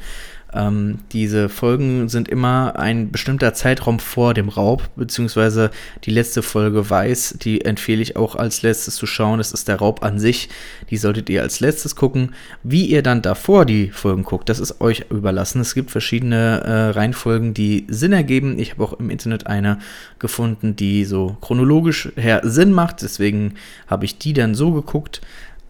Ähm, 0.53 0.99
diese 1.11 1.49
Folgen 1.49 2.09
sind 2.09 2.27
immer 2.27 2.77
ein 2.77 3.11
bestimmter 3.11 3.53
Zeitraum 3.53 3.99
vor 3.99 4.33
dem 4.33 4.49
Raub, 4.49 4.89
beziehungsweise 4.95 5.71
die 6.03 6.11
letzte 6.11 6.41
Folge 6.41 6.89
weiß, 6.89 7.37
die 7.41 7.63
empfehle 7.63 8.01
ich 8.01 8.15
auch 8.15 8.35
als 8.35 8.61
letztes 8.61 8.95
zu 8.95 9.05
schauen. 9.05 9.37
Das 9.37 9.53
ist 9.53 9.67
der 9.67 9.77
Raub 9.77 10.03
an 10.03 10.19
sich. 10.19 10.49
Die 10.89 10.97
solltet 10.97 11.29
ihr 11.29 11.41
als 11.41 11.59
letztes 11.59 11.95
gucken. 11.95 12.33
Wie 12.63 12.85
ihr 12.85 13.01
dann 13.01 13.21
davor 13.21 13.65
die 13.65 13.89
Folgen 13.89 14.23
guckt, 14.23 14.49
das 14.49 14.59
ist 14.59 14.81
euch 14.81 15.05
überlassen. 15.09 15.61
Es 15.61 15.73
gibt 15.73 15.91
verschiedene 15.91 16.61
äh, 16.63 16.89
Reihenfolgen, 16.89 17.53
die 17.53 17.85
Sinn 17.89 18.13
ergeben. 18.13 18.59
Ich 18.59 18.71
habe 18.71 18.83
auch 18.83 18.93
im 18.93 19.09
Internet 19.09 19.47
eine 19.47 19.79
gefunden, 20.19 20.75
die 20.75 21.05
so 21.05 21.37
chronologisch 21.41 22.09
her 22.15 22.41
Sinn 22.43 22.73
macht. 22.73 23.01
Deswegen 23.01 23.53
habe 23.87 24.05
ich 24.05 24.17
die 24.17 24.33
dann 24.33 24.55
so 24.55 24.71
geguckt. 24.71 25.21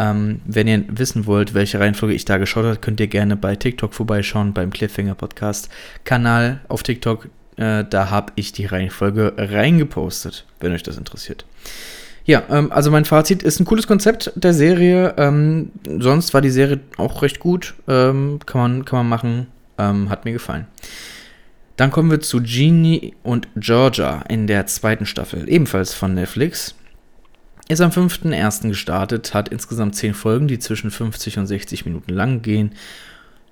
Ähm, 0.01 0.42
wenn 0.45 0.68
ihr 0.68 0.83
wissen 0.88 1.27
wollt, 1.27 1.53
welche 1.53 1.80
Reihenfolge 1.80 2.15
ich 2.15 2.25
da 2.25 2.38
geschaut 2.38 2.65
habe, 2.65 2.77
könnt 2.77 3.00
ihr 3.00 3.06
gerne 3.07 3.36
bei 3.36 3.56
TikTok 3.56 3.94
vorbeischauen, 3.94 4.51
beim 4.51 4.71
Cliffhanger 4.71 5.13
Podcast 5.13 5.69
Kanal 6.06 6.62
auf 6.69 6.81
TikTok. 6.81 7.30
Äh, 7.57 7.83
da 7.88 8.09
habe 8.09 8.34
ich 8.36 8.51
die 8.51 8.65
Reihenfolge 8.65 9.34
reingepostet, 9.38 10.48
wenn 10.60 10.72
euch 10.74 10.81
das 10.81 10.98
interessiert. 10.98 11.46
Ja, 12.25 12.41
ähm, 12.50 12.72
also 12.72 12.89
mein 12.89 13.05
Fazit 13.05 13.43
ist 13.43 13.60
ein 13.60 13.65
cooles 13.65 13.86
Konzept 13.86 14.31
der 14.34 14.55
Serie. 14.55 15.13
Ähm, 15.17 15.72
sonst 15.86 16.34
war 16.34 16.41
die 16.41 16.50
Serie 16.50 16.79
auch 16.98 17.22
recht 17.22 17.39
gut. 17.39 17.75
Ähm, 17.88 18.39
kann, 18.48 18.62
man, 18.62 18.86
kann 18.86 19.00
man 19.00 19.10
machen. 19.10 19.48
Ähm, 19.77 20.10
hat 20.10 20.25
mir 20.25 20.34
gefallen. 20.34 20.65
Dann 21.77 21.91
kommen 21.91 22.10
wir 22.10 22.22
zu 22.22 22.41
Genie 22.41 23.13
und 23.22 23.48
Georgia 23.55 24.24
in 24.29 24.48
der 24.48 24.65
zweiten 24.65 25.05
Staffel, 25.05 25.48
ebenfalls 25.48 25.93
von 25.93 26.15
Netflix. 26.15 26.75
Ist 27.72 27.80
am 27.80 27.92
5.1. 27.92 28.68
gestartet, 28.68 29.34
hat 29.34 29.48
insgesamt 29.48 29.96
10 29.96 30.13
Folgen, 30.13 30.50
die 30.50 30.60
zwischen 30.60 30.92
50 30.92 31.38
und 31.38 31.48
60 31.48 31.86
Minuten 31.86 32.12
lang 32.12 32.42
gehen. 32.42 32.74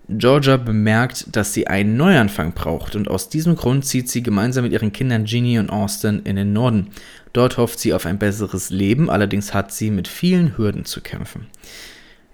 Georgia 0.10 0.58
bemerkt, 0.58 1.34
dass 1.38 1.54
sie 1.54 1.68
einen 1.68 1.96
Neuanfang 1.96 2.52
braucht 2.52 2.98
und 2.98 3.08
aus 3.08 3.30
diesem 3.30 3.56
Grund 3.56 3.86
zieht 3.86 4.10
sie 4.10 4.22
gemeinsam 4.22 4.66
mit 4.66 4.74
ihren 4.74 4.92
Kindern 4.92 5.24
Jeannie 5.24 5.58
und 5.58 5.70
Austin 5.70 6.24
in 6.26 6.36
den 6.36 6.52
Norden. 6.52 6.88
Dort 7.32 7.56
hofft 7.56 7.80
sie 7.80 7.94
auf 7.94 8.06
ein 8.06 8.20
besseres 8.20 8.72
Leben, 8.72 9.10
allerdings 9.10 9.54
hat 9.54 9.72
sie 9.72 9.90
mit 9.90 10.10
vielen 10.10 10.58
Hürden 10.58 10.84
zu 10.84 11.00
kämpfen. 11.00 11.48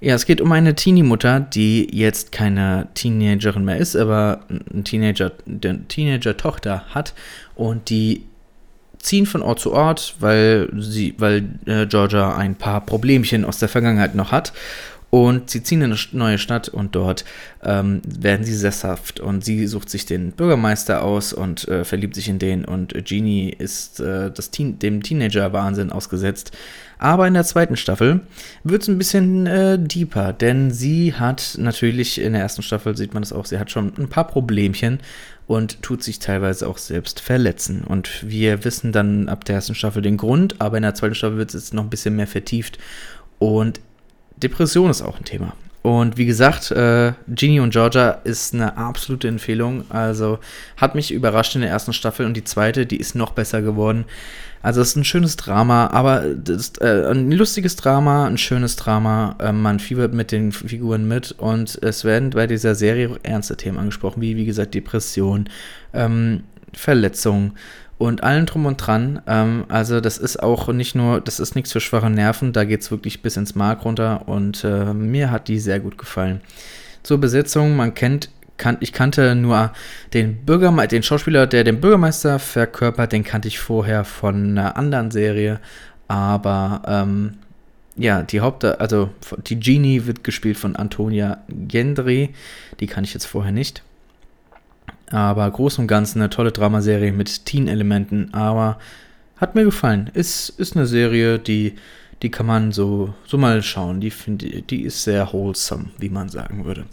Ja, 0.02 0.16
es 0.16 0.26
geht 0.26 0.42
um 0.42 0.52
eine 0.52 0.74
Teenie-Mutter, 0.74 1.40
die 1.40 1.88
jetzt 1.96 2.32
keine 2.32 2.88
Teenagerin 2.96 3.64
mehr 3.64 3.78
ist, 3.78 3.96
aber 3.96 4.40
eine 4.50 4.84
Teenager, 4.84 5.34
eine 5.46 5.88
Teenager-Tochter 5.88 6.86
hat 6.96 7.14
und 7.54 7.92
die 7.92 8.24
ziehen 9.06 9.26
von 9.26 9.42
Ort 9.44 9.60
zu 9.60 9.72
Ort, 9.72 10.16
weil 10.20 10.68
sie, 10.78 11.14
weil 11.18 11.46
äh, 11.66 11.86
Georgia 11.86 12.36
ein 12.36 12.56
paar 12.56 12.82
Problemchen 12.82 13.46
aus 13.46 13.60
der 13.60 13.70
Vergangenheit 13.70 14.16
noch 14.16 14.32
hat. 14.32 14.52
Und 15.12 15.50
sie 15.50 15.64
ziehen 15.64 15.82
in 15.82 15.92
eine 15.92 16.00
neue 16.12 16.38
Stadt 16.38 16.68
und 16.68 16.96
dort 16.96 17.24
ähm, 17.64 18.02
werden 18.06 18.44
sie 18.44 18.56
sesshaft. 18.56 19.22
Und 19.22 19.46
sie 19.46 19.66
sucht 19.68 19.90
sich 19.90 20.06
den 20.06 20.32
Bürgermeister 20.32 21.04
aus 21.04 21.32
und 21.32 21.68
äh, 21.70 21.86
verliebt 21.86 22.16
sich 22.16 22.28
in 22.28 22.40
den. 22.40 22.66
Und 22.66 22.94
Jeannie 23.06 23.50
ist 23.50 24.02
äh, 24.02 24.32
Teen 24.32 24.78
dem 24.80 25.04
Teenager-Wahnsinn 25.04 25.92
ausgesetzt. 25.92 26.52
Aber 26.98 27.28
in 27.28 27.34
der 27.34 27.44
zweiten 27.44 27.78
Staffel 27.78 28.22
wird 28.64 28.82
es 28.82 28.88
ein 28.88 28.98
bisschen 28.98 29.48
äh, 29.48 29.78
deeper, 29.80 30.34
denn 30.34 30.72
sie 30.72 31.14
hat 31.14 31.56
natürlich, 31.60 32.20
in 32.20 32.34
der 32.34 32.42
ersten 32.42 32.62
Staffel 32.62 32.98
sieht 32.98 33.14
man 33.14 33.22
das 33.24 33.34
auch, 33.34 33.46
sie 33.46 33.60
hat 33.60 33.72
schon 33.72 33.94
ein 33.98 34.10
paar 34.10 34.28
Problemchen 34.28 35.00
und 35.48 35.82
tut 35.82 36.04
sich 36.04 36.20
teilweise 36.20 36.68
auch 36.68 36.78
selbst 36.78 37.20
verletzen. 37.20 37.84
Und 37.84 38.28
wir 38.28 38.64
wissen 38.64 38.92
dann 38.92 39.30
ab 39.30 39.46
der 39.46 39.56
ersten 39.56 39.76
Staffel 39.76 40.02
den 40.02 40.18
Grund, 40.18 40.60
aber 40.60 40.78
in 40.78 40.84
der 40.84 40.96
zweiten 40.96 41.16
Staffel 41.16 41.38
wird 41.38 41.54
es 41.54 41.66
jetzt 41.66 41.74
noch 41.74 41.84
ein 41.84 41.90
bisschen 41.90 42.16
mehr 42.16 42.28
vertieft. 42.28 42.80
Und 43.38 43.80
Depression 44.38 44.90
ist 44.90 45.02
auch 45.02 45.18
ein 45.18 45.26
Thema. 45.26 45.54
Und 45.86 46.18
wie 46.18 46.26
gesagt, 46.26 46.72
äh, 46.72 47.14
Genie 47.28 47.60
und 47.60 47.70
Georgia 47.70 48.18
ist 48.24 48.56
eine 48.56 48.76
absolute 48.76 49.28
Empfehlung. 49.28 49.84
Also 49.90 50.40
hat 50.78 50.96
mich 50.96 51.12
überrascht 51.12 51.54
in 51.54 51.62
der 51.62 51.70
ersten 51.70 51.94
Staffel 51.94 52.26
und 52.26 52.34
die 52.34 52.44
zweite, 52.44 52.88
die 52.88 52.98
ist 52.98 53.14
noch 53.14 53.34
besser 53.34 53.62
geworden. 53.62 54.06
Also 54.64 54.82
es 54.82 54.88
ist 54.90 54.96
ein 54.96 55.06
schönes 55.06 55.36
Drama, 55.36 55.92
aber 55.92 56.22
das, 56.22 56.74
äh, 56.82 57.12
ein 57.12 57.32
lustiges 57.32 57.76
Drama, 57.76 58.26
ein 58.26 58.40
schönes 58.40 58.78
Drama. 58.78 59.36
Äh, 59.38 59.52
man 59.52 59.78
fiebert 59.78 60.12
mit 60.12 60.32
den 60.32 60.52
Figuren 60.52 61.08
mit 61.08 61.34
und 61.34 61.78
es 61.84 62.04
werden 62.04 62.32
bei 62.32 62.48
dieser 62.48 62.74
Serie 62.74 63.20
ernste 63.22 63.56
Themen 63.56 63.78
angesprochen, 63.78 64.24
wie 64.24 64.36
wie 64.38 64.46
gesagt 64.48 64.74
Depression, 64.74 65.48
ähm, 65.94 66.46
Verletzung 66.74 67.54
und 67.98 68.24
allen 68.24 68.46
drum 68.46 68.66
und 68.66 68.78
dran. 68.78 69.22
Ähm, 69.28 69.66
also 69.70 70.02
das 70.02 70.18
ist 70.18 70.42
auch 70.42 70.68
nicht 70.70 70.96
nur, 70.96 71.22
das 71.22 71.40
ist 71.40 71.56
nichts 71.56 71.72
für 71.72 71.80
schwache 71.80 72.10
Nerven, 72.10 72.54
da 72.54 72.64
geht 72.66 72.82
es 72.82 72.92
wirklich 72.92 73.22
bis 73.22 73.38
ins 73.38 73.56
Mark 73.56 73.86
runter 73.86 74.28
und 74.28 74.64
äh, 74.64 74.94
mir 74.94 75.32
hat 75.32 75.48
die 75.48 75.60
sehr 75.60 75.80
gut 75.80 75.98
gefallen. 75.98 76.42
Zur 77.04 77.20
Besetzung, 77.20 77.76
man 77.76 77.94
kennt, 77.94 78.30
kan 78.58 78.78
ich 78.80 78.94
kannte 78.94 79.36
nur 79.36 79.72
den 80.14 80.46
Bürgermeister, 80.46 80.96
den 80.96 81.04
Schauspieler, 81.04 81.48
der 81.48 81.64
den 81.64 81.82
Bürgermeister 81.82 82.40
verkörpert, 82.40 83.12
den 83.12 83.24
kannte 83.24 83.48
ich 83.48 83.60
vorher 83.60 84.04
von 84.04 84.52
einer 84.52 84.76
anderen 84.78 85.12
Serie, 85.12 85.60
aber 86.08 86.82
ähm, 86.88 87.38
ja, 87.98 88.24
die 88.24 88.42
Haupt, 88.42 88.66
also 88.66 89.10
die 89.48 89.60
Genie 89.60 90.06
wird 90.06 90.24
gespielt 90.24 90.58
von 90.58 90.76
Antonia 90.76 91.44
Gendry, 91.48 92.34
die 92.80 92.88
kann 92.88 93.06
ich 93.06 93.14
jetzt 93.14 93.26
vorher 93.26 93.54
nicht. 93.54 93.84
Aber 95.12 95.50
groß 95.50 95.80
und 95.80 95.88
ganz 95.88 96.16
eine 96.16 96.30
tolle 96.30 96.52
Dramaserie 96.52 97.12
mit 97.12 97.46
Teen-Elementen, 97.46 98.34
aber 98.34 98.80
hat 99.38 99.56
mir 99.56 99.64
gefallen. 99.64 100.10
Ist, 100.14 100.50
ist 100.50 100.76
eine 100.76 100.88
Serie, 100.88 101.40
die, 101.40 101.76
die 102.22 102.32
kann 102.32 102.46
man 102.46 102.72
so, 102.72 103.14
so 103.26 103.38
mal 103.38 103.62
schauen. 103.62 104.00
Die, 104.00 104.12
find, 104.12 104.42
die 104.70 104.82
ist 104.82 105.04
sehr 105.04 105.32
wholesome, 105.32 105.88
wie 106.00 106.10
man 106.10 106.30
sagen 106.30 106.66
würde. 106.66 106.86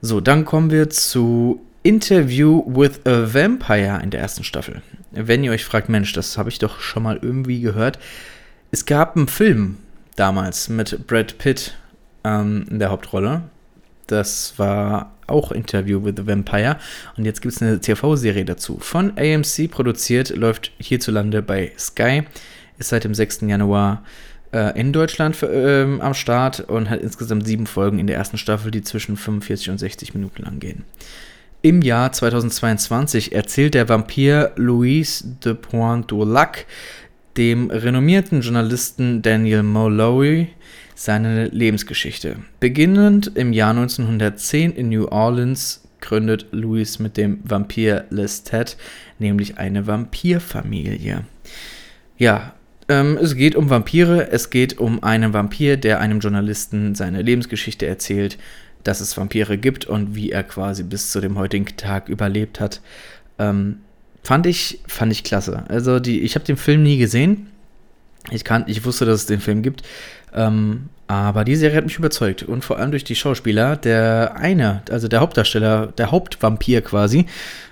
So, 0.00 0.20
dann 0.20 0.44
kommen 0.44 0.70
wir 0.70 0.90
zu 0.90 1.60
Interview 1.82 2.62
with 2.66 3.00
a 3.04 3.34
Vampire 3.34 4.00
in 4.02 4.10
der 4.10 4.20
ersten 4.20 4.44
Staffel. 4.44 4.82
Wenn 5.10 5.44
ihr 5.44 5.52
euch 5.52 5.64
fragt, 5.64 5.88
Mensch, 5.88 6.12
das 6.12 6.38
habe 6.38 6.48
ich 6.48 6.58
doch 6.58 6.80
schon 6.80 7.02
mal 7.02 7.18
irgendwie 7.20 7.60
gehört. 7.60 7.98
Es 8.70 8.86
gab 8.86 9.16
einen 9.16 9.28
Film 9.28 9.76
damals 10.16 10.68
mit 10.68 11.06
Brad 11.06 11.38
Pitt 11.38 11.76
ähm, 12.24 12.66
in 12.70 12.78
der 12.78 12.90
Hauptrolle. 12.90 13.42
Das 14.06 14.58
war 14.58 15.13
auch 15.26 15.52
Interview 15.52 16.04
with 16.04 16.14
the 16.16 16.26
Vampire. 16.26 16.76
Und 17.16 17.24
jetzt 17.24 17.42
gibt 17.42 17.54
es 17.54 17.62
eine 17.62 17.80
TV-Serie 17.80 18.44
dazu. 18.44 18.78
Von 18.80 19.12
AMC 19.18 19.70
produziert, 19.70 20.30
läuft 20.30 20.72
hierzulande 20.78 21.42
bei 21.42 21.72
Sky. 21.78 22.22
Ist 22.78 22.90
seit 22.90 23.04
dem 23.04 23.14
6. 23.14 23.42
Januar 23.42 24.02
äh, 24.52 24.78
in 24.78 24.92
Deutschland 24.92 25.42
äh, 25.42 25.82
am 25.82 26.14
Start 26.14 26.60
und 26.60 26.90
hat 26.90 27.00
insgesamt 27.00 27.46
sieben 27.46 27.66
Folgen 27.66 27.98
in 27.98 28.06
der 28.06 28.16
ersten 28.16 28.38
Staffel, 28.38 28.70
die 28.70 28.82
zwischen 28.82 29.16
45 29.16 29.70
und 29.70 29.78
60 29.78 30.14
Minuten 30.14 30.42
lang 30.42 30.60
gehen. 30.60 30.84
Im 31.62 31.80
Jahr 31.80 32.12
2022 32.12 33.32
erzählt 33.32 33.74
der 33.74 33.88
Vampir 33.88 34.52
Louis 34.56 35.24
de 35.42 35.54
Pointe-Dulac 35.54 36.66
dem 37.36 37.70
renommierten 37.70 38.42
Journalisten 38.42 39.22
Daniel 39.22 39.62
Molloy 39.62 40.48
seine 40.94 41.48
Lebensgeschichte. 41.48 42.36
Beginnend 42.60 43.32
im 43.34 43.52
Jahr 43.52 43.70
1910 43.70 44.72
in 44.72 44.88
New 44.88 45.06
Orleans 45.06 45.82
gründet 46.00 46.46
Louis 46.52 46.98
mit 46.98 47.16
dem 47.16 47.40
Vampir 47.44 48.04
Lestat 48.10 48.76
nämlich 49.18 49.58
eine 49.58 49.86
Vampirfamilie. 49.86 51.24
Ja, 52.18 52.54
ähm, 52.88 53.18
es 53.20 53.34
geht 53.34 53.56
um 53.56 53.70
Vampire, 53.70 54.30
es 54.30 54.50
geht 54.50 54.78
um 54.78 55.02
einen 55.02 55.32
Vampir, 55.32 55.76
der 55.76 56.00
einem 56.00 56.20
Journalisten 56.20 56.94
seine 56.94 57.22
Lebensgeschichte 57.22 57.86
erzählt, 57.86 58.38
dass 58.82 59.00
es 59.00 59.16
Vampire 59.16 59.56
gibt 59.56 59.86
und 59.86 60.14
wie 60.14 60.30
er 60.30 60.42
quasi 60.42 60.82
bis 60.82 61.10
zu 61.10 61.20
dem 61.20 61.38
heutigen 61.38 61.64
Tag 61.76 62.08
überlebt 62.08 62.60
hat. 62.60 62.82
Ähm, 63.38 63.78
fand 64.22 64.46
ich, 64.46 64.80
fand 64.86 65.10
ich 65.12 65.24
klasse. 65.24 65.64
Also 65.68 65.98
die, 65.98 66.20
ich 66.20 66.34
habe 66.34 66.44
den 66.44 66.58
Film 66.58 66.82
nie 66.82 66.98
gesehen. 66.98 67.48
Ich, 68.30 68.44
kann, 68.44 68.64
ich 68.66 68.84
wusste, 68.84 69.04
dass 69.06 69.20
es 69.20 69.26
den 69.26 69.40
Film 69.40 69.62
gibt. 69.62 69.82
Ähm, 70.34 70.88
aber 71.06 71.44
die 71.44 71.56
Serie 71.56 71.76
hat 71.76 71.84
mich 71.84 71.98
überzeugt. 71.98 72.42
Und 72.42 72.64
vor 72.64 72.78
allem 72.78 72.90
durch 72.90 73.04
die 73.04 73.14
Schauspieler. 73.14 73.76
Der 73.76 74.36
eine, 74.36 74.82
also 74.90 75.08
der 75.08 75.20
Hauptdarsteller, 75.20 75.88
der 75.88 76.10
Hauptvampir 76.10 76.82
quasi, 76.82 77.26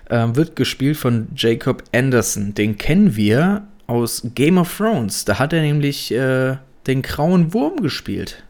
äh, 0.09 0.27
wird 0.33 0.57
gespielt 0.57 0.97
von 0.97 1.29
Jacob 1.35 1.83
Anderson. 1.93 2.55
Den 2.55 2.77
kennen 2.77 3.17
wir 3.17 3.67
aus 3.87 4.23
Game 4.35 4.59
of 4.59 4.77
Thrones. 4.77 5.25
Da 5.25 5.39
hat 5.39 5.53
er 5.53 5.63
nämlich 5.63 6.13
äh, 6.13 6.57
den 6.87 7.03
grauen 7.03 7.55
Wurm 7.55 7.81
gespielt. 7.81 8.43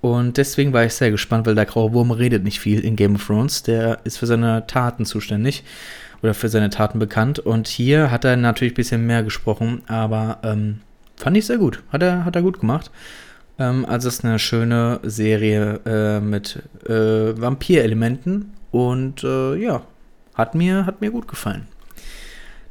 Und 0.00 0.38
deswegen 0.38 0.72
war 0.72 0.84
ich 0.84 0.94
sehr 0.94 1.10
gespannt, 1.10 1.46
weil 1.46 1.54
der 1.54 1.66
graue 1.66 1.92
Wurm 1.92 2.10
redet 2.10 2.42
nicht 2.42 2.58
viel 2.58 2.80
in 2.80 2.96
Game 2.96 3.16
of 3.16 3.26
Thrones. 3.26 3.62
Der 3.62 4.00
ist 4.04 4.16
für 4.16 4.26
seine 4.26 4.66
Taten 4.66 5.04
zuständig 5.04 5.62
oder 6.22 6.34
für 6.34 6.48
seine 6.48 6.70
Taten 6.70 6.98
bekannt. 6.98 7.38
Und 7.38 7.68
hier 7.68 8.10
hat 8.10 8.24
er 8.24 8.36
natürlich 8.36 8.72
ein 8.72 8.76
bisschen 8.76 9.06
mehr 9.06 9.22
gesprochen, 9.22 9.82
aber 9.86 10.38
ähm, 10.42 10.80
fand 11.16 11.36
ich 11.36 11.46
sehr 11.46 11.58
gut. 11.58 11.82
Hat 11.92 12.02
er, 12.02 12.24
hat 12.24 12.34
er 12.34 12.42
gut 12.42 12.60
gemacht. 12.60 12.90
Ähm, 13.60 13.84
also 13.84 14.08
es 14.08 14.14
ist 14.14 14.24
eine 14.24 14.38
schöne 14.40 14.98
Serie 15.04 15.80
äh, 15.84 16.20
mit 16.20 16.62
äh, 16.88 17.40
Vampirelementen 17.40 18.54
und 18.72 19.22
äh, 19.22 19.54
ja, 19.56 19.82
hat 20.34 20.54
mir, 20.54 20.86
hat 20.86 21.00
mir 21.00 21.10
gut 21.10 21.28
gefallen. 21.28 21.68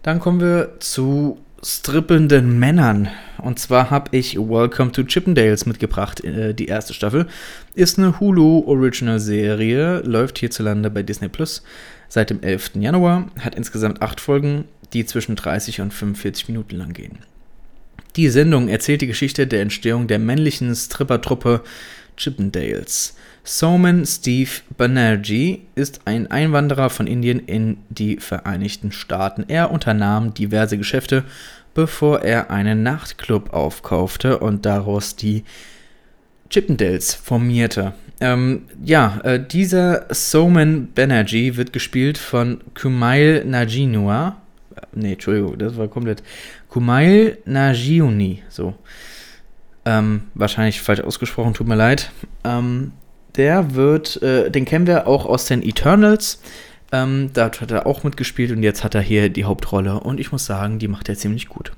Dann 0.02 0.20
kommen 0.20 0.42
wir 0.42 0.80
zu 0.80 1.40
strippenden 1.64 2.58
Männern. 2.58 3.10
Und 3.38 3.60
zwar 3.60 3.90
habe 3.90 4.16
ich 4.16 4.38
Welcome 4.38 4.92
to 4.92 5.04
Chippendales 5.04 5.66
mitgebracht. 5.66 6.24
Äh, 6.24 6.54
die 6.54 6.68
erste 6.68 6.94
Staffel 6.94 7.28
ist 7.76 8.00
eine 8.00 8.20
Hulu-Original-Serie, 8.20 10.00
läuft 10.00 10.40
hierzulande 10.40 10.90
bei 10.90 11.04
Disney 11.04 11.30
Plus 11.30 11.64
seit 12.08 12.32
dem 12.32 12.42
11. 12.42 12.72
Januar, 12.76 13.28
hat 13.40 13.56
insgesamt 13.56 14.02
acht 14.02 14.20
Folgen, 14.20 14.66
die 14.94 15.06
zwischen 15.06 15.36
30 15.36 15.82
und 15.82 15.94
45 15.94 16.48
Minuten 16.48 16.76
lang 16.76 16.94
gehen. 16.94 17.20
Die 18.20 18.28
Sendung 18.28 18.68
erzählt 18.68 19.00
die 19.00 19.08
Geschichte 19.08 19.48
der 19.48 19.62
Entstehung 19.62 20.08
der 20.08 20.20
männlichen 20.20 20.76
Strippertruppe 20.76 21.62
Chippendales. 22.18 23.16
Soman 23.46 24.06
Steve 24.06 24.50
Banerjee 24.76 25.62
ist 25.76 26.02
ein 26.04 26.30
Einwanderer 26.30 26.90
von 26.90 27.08
Indien 27.08 27.40
in 27.40 27.78
die 27.88 28.18
Vereinigten 28.18 28.92
Staaten. 28.92 29.46
Er 29.48 29.72
unternahm 29.72 30.34
diverse 30.34 30.78
Geschäfte, 30.78 31.24
bevor 31.74 32.22
er 32.22 32.52
einen 32.52 32.84
Nachtclub 32.84 33.54
aufkaufte 33.54 34.40
und 34.40 34.66
daraus 34.66 35.16
die 35.16 35.46
Chippendales 36.50 37.14
formierte. 37.14 37.94
Ähm, 38.20 38.64
ja, 38.84 39.22
äh, 39.24 39.40
dieser 39.42 40.14
Soman 40.14 40.90
Banerjee 40.94 41.56
wird 41.56 41.72
gespielt 41.72 42.18
von 42.18 42.60
Kumail 42.74 43.46
Najinua. 43.46 44.36
Nee, 44.94 45.14
Entschuldigung, 45.14 45.58
das 45.58 45.78
war 45.78 45.88
komplett. 45.88 46.24
Kumail 46.70 47.38
Najiuni, 47.46 48.44
so. 48.50 48.74
Ähm, 49.86 50.24
wahrscheinlich 50.34 50.82
falsch 50.82 51.02
ausgesprochen, 51.02 51.54
tut 51.54 51.68
mir 51.68 51.76
leid. 51.76 52.12
Ähm, 52.44 52.92
der 53.36 53.76
wird, 53.76 54.22
äh, 54.22 54.50
den 54.50 54.66
kennen 54.66 54.88
wir 54.88 55.08
auch 55.08 55.26
aus 55.26 55.46
den 55.46 55.64
Eternals. 55.64 56.42
Ähm, 56.92 57.30
da 57.34 57.46
hat 57.46 57.72
er 57.72 57.86
auch 57.86 58.04
mitgespielt 58.04 58.52
und 58.52 58.64
jetzt 58.64 58.84
hat 58.84 58.96
er 58.96 59.02
hier 59.02 59.30
die 59.30 59.46
Hauptrolle. 59.46 60.00
Und 60.00 60.20
ich 60.20 60.32
muss 60.32 60.46
sagen, 60.46 60.80
die 60.80 60.88
macht 60.88 61.08
er 61.08 61.16
ziemlich 61.16 61.48
gut. 61.48 61.72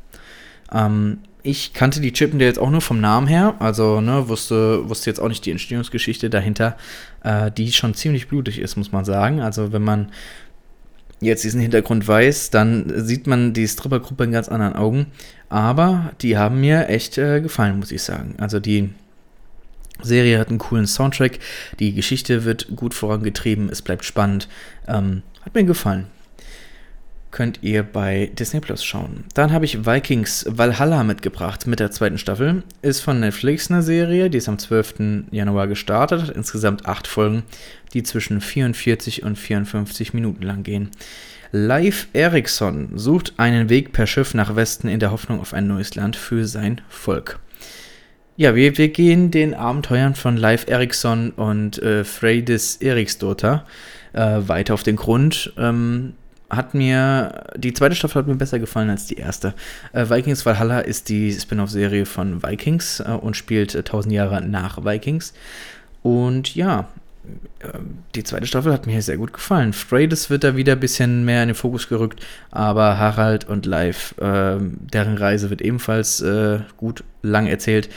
Ähm, 0.74 1.20
ich 1.44 1.74
kannte 1.74 2.02
die 2.02 2.14
Chippendales 2.14 2.58
auch 2.58 2.70
nur 2.70 2.82
vom 2.82 3.02
Namen 3.02 3.28
her, 3.28 3.56
also 3.60 4.00
ne, 4.00 4.30
wusste, 4.30 4.88
wusste 4.88 5.10
jetzt 5.10 5.20
auch 5.20 5.28
nicht 5.28 5.46
die 5.46 5.52
Entstehungsgeschichte 5.52 6.30
dahinter, 6.30 6.78
äh, 7.24 7.52
die 7.52 7.72
schon 7.72 7.96
ziemlich 7.96 8.28
blutig 8.28 8.60
ist, 8.60 8.76
muss 8.76 8.92
man 8.92 9.06
sagen. 9.06 9.42
Also 9.42 9.74
wenn 9.74 9.82
man 9.82 10.12
jetzt 11.22 11.44
diesen 11.44 11.62
Hintergrund 11.62 12.08
weiß, 12.08 12.50
dann 12.50 12.92
sieht 13.06 13.28
man 13.28 13.54
die 13.54 13.68
Strippergruppe 13.68 14.26
in 14.26 14.32
ganz 14.32 14.50
anderen 14.50 14.76
Augen. 14.76 15.08
Aber 15.50 16.12
die 16.22 16.38
haben 16.38 16.60
mir 16.60 16.90
echt 16.90 17.18
äh, 17.18 17.42
gefallen, 17.42 17.80
muss 17.80 17.92
ich 17.92 18.04
sagen. 18.04 18.36
Also 18.38 18.60
die 18.60 18.90
Serie 20.02 20.40
hat 20.40 20.50
einen 20.50 20.58
coolen 20.58 20.88
Soundtrack, 20.88 21.40
die 21.80 21.94
Geschichte 21.94 22.44
wird 22.44 22.76
gut 22.76 22.94
vorangetrieben, 22.94 23.70
es 23.70 23.82
bleibt 23.82 24.04
spannend. 24.04 24.50
Ähm, 24.88 25.22
hat 25.46 25.54
mir 25.54 25.64
gefallen 25.64 26.08
könnt 27.32 27.60
ihr 27.62 27.84
bei 27.84 28.30
Disney 28.38 28.60
Plus 28.60 28.84
schauen. 28.84 29.26
Dann 29.34 29.52
habe 29.52 29.66
ich 29.66 29.86
Vikings 29.86 30.46
Valhalla 30.50 31.04
mitgebracht 31.04 31.66
mit 31.66 31.80
der 31.80 31.92
zweiten 31.92 32.18
Staffel. 32.18 32.64
Ist 32.82 33.00
von 33.02 33.20
Netflix 33.20 33.72
eine 33.72 33.82
Serie, 33.82 34.30
die 34.30 34.38
ist 34.38 34.50
am 34.50 34.60
12. 34.60 35.26
Januar 35.32 35.68
gestartet, 35.68 36.22
hat 36.22 36.30
insgesamt 36.30 36.86
acht 36.86 37.08
Folgen, 37.08 37.44
die 37.94 38.04
zwischen 38.04 38.42
44 38.42 39.24
und 39.24 39.38
54 39.38 40.14
Minuten 40.14 40.44
lang 40.44 40.64
gehen. 40.64 40.92
Live 41.54 42.08
Eriksson 42.14 42.90
sucht 42.96 43.34
einen 43.38 43.70
Weg 43.70 43.92
per 43.92 44.08
Schiff 44.08 44.34
nach 44.34 44.56
Westen 44.56 44.88
in 44.88 45.00
der 45.00 45.12
Hoffnung 45.12 45.42
auf 45.42 45.54
ein 45.54 45.68
neues 45.68 45.96
Land 45.96 46.16
für 46.16 46.46
sein 46.46 46.82
Volk. 46.88 47.40
Ja, 48.38 48.56
wir, 48.56 48.78
wir 48.78 48.88
gehen 48.88 49.30
den 49.32 49.54
Abenteuern 49.54 50.16
von 50.16 50.38
Live 50.38 50.68
Eriksson 50.68 51.32
und 51.32 51.82
äh, 51.84 52.06
Freydis 52.06 52.78
Eriksdotter 52.78 53.66
äh, 54.14 54.20
weiter 54.20 54.74
auf 54.74 54.84
den 54.84 54.96
Grund. 54.96 55.54
Ähm, 55.58 56.14
hat 56.52 56.74
mir, 56.74 57.46
die 57.56 57.74
zweite 57.74 57.96
Staffel 57.96 58.20
hat 58.20 58.28
mir 58.28 58.36
besser 58.36 58.60
gefallen 58.60 58.90
als 58.90 59.06
die 59.08 59.16
erste. 59.16 59.54
Äh, 59.94 60.10
Vikings 60.10 60.46
Valhalla 60.46 60.82
ist 60.82 61.10
die 61.10 61.32
Spin-off-Serie 61.32 62.06
von 62.06 62.44
Vikings 62.44 63.00
äh, 63.00 63.12
und 63.12 63.38
spielt 63.38 63.74
äh, 63.74 63.80
1000 63.80 64.14
Jahre 64.14 64.42
nach 64.42 64.84
Vikings. 64.84 65.34
Und 66.04 66.54
ja, 66.56 66.88
ähm, 67.64 68.00
die 68.16 68.24
zweite 68.24 68.48
Staffel 68.48 68.74
hat 68.74 68.86
mir 68.86 69.02
sehr 69.02 69.18
gut 69.18 69.34
gefallen. 69.34 69.74
Freydis 69.74 70.30
wird 70.30 70.44
da 70.44 70.56
wieder 70.56 70.74
ein 70.74 70.80
bisschen 70.80 71.24
mehr 71.24 71.42
in 71.44 71.50
den 71.50 71.56
Fokus 71.56 71.88
gerückt, 71.88 72.26
aber 72.50 72.98
Harald 72.98 73.48
und 73.48 73.66
Live, 73.66 74.16
äh, 74.20 74.58
deren 74.60 75.18
Reise 75.18 75.50
wird 75.50 75.62
ebenfalls 75.62 76.22
äh, 76.22 76.60
gut 76.78 77.04
lang 77.22 77.48
erzählt. 77.48 77.90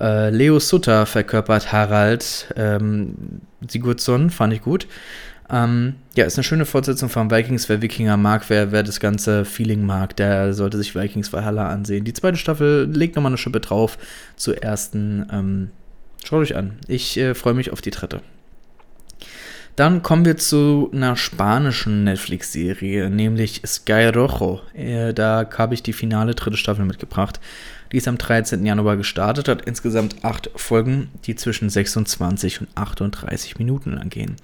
Äh, 0.00 0.30
Leo 0.30 0.58
Sutter 0.58 1.06
verkörpert 1.06 1.72
Harald 1.72 2.52
ähm, 2.56 3.42
Sigurdsson, 3.68 4.30
fand 4.30 4.54
ich 4.54 4.62
gut. 4.62 4.86
Ähm, 5.52 5.96
ja, 6.16 6.24
ist 6.24 6.38
eine 6.38 6.44
schöne 6.44 6.64
Fortsetzung 6.64 7.10
von 7.10 7.30
Vikings. 7.30 7.68
Wer 7.68 7.82
Wikinger 7.82 8.16
mag, 8.16 8.48
wer, 8.48 8.72
wer 8.72 8.82
das 8.82 9.00
ganze 9.00 9.44
Feeling 9.44 9.84
mag, 9.84 10.16
der 10.16 10.54
sollte 10.54 10.78
sich 10.78 10.94
Vikings 10.94 11.32
Valhalla 11.32 11.68
ansehen. 11.68 12.04
Die 12.04 12.14
zweite 12.14 12.38
Staffel 12.38 12.88
legt 12.90 13.16
nochmal 13.16 13.30
eine 13.30 13.38
Schippe 13.38 13.60
drauf 13.60 13.98
zur 14.36 14.62
ersten. 14.62 15.26
Ähm, 15.30 15.70
schaut 16.24 16.40
euch 16.40 16.56
an. 16.56 16.78
Ich 16.88 17.18
äh, 17.18 17.34
freue 17.34 17.52
mich 17.52 17.70
auf 17.70 17.82
die 17.82 17.90
dritte. 17.90 18.22
Dann 19.76 20.02
kommen 20.02 20.24
wir 20.24 20.36
zu 20.36 20.90
einer 20.92 21.16
spanischen 21.16 22.04
Netflix-Serie, 22.04 23.08
nämlich 23.10 23.62
Sky 23.66 24.06
Rojo. 24.06 24.60
Äh, 24.74 25.12
da 25.12 25.48
habe 25.56 25.74
ich 25.74 25.82
die 25.82 25.94
finale 25.94 26.34
dritte 26.34 26.56
Staffel 26.56 26.84
mitgebracht. 26.84 27.40
Die 27.90 27.98
ist 27.98 28.08
am 28.08 28.16
13. 28.16 28.64
Januar 28.64 28.96
gestartet, 28.96 29.48
hat 29.48 29.62
insgesamt 29.62 30.24
acht 30.24 30.50
Folgen, 30.56 31.10
die 31.24 31.36
zwischen 31.36 31.68
26 31.68 32.62
und 32.62 32.68
38 32.74 33.58
Minuten 33.58 33.92
lang 33.92 34.08
gehen. 34.08 34.36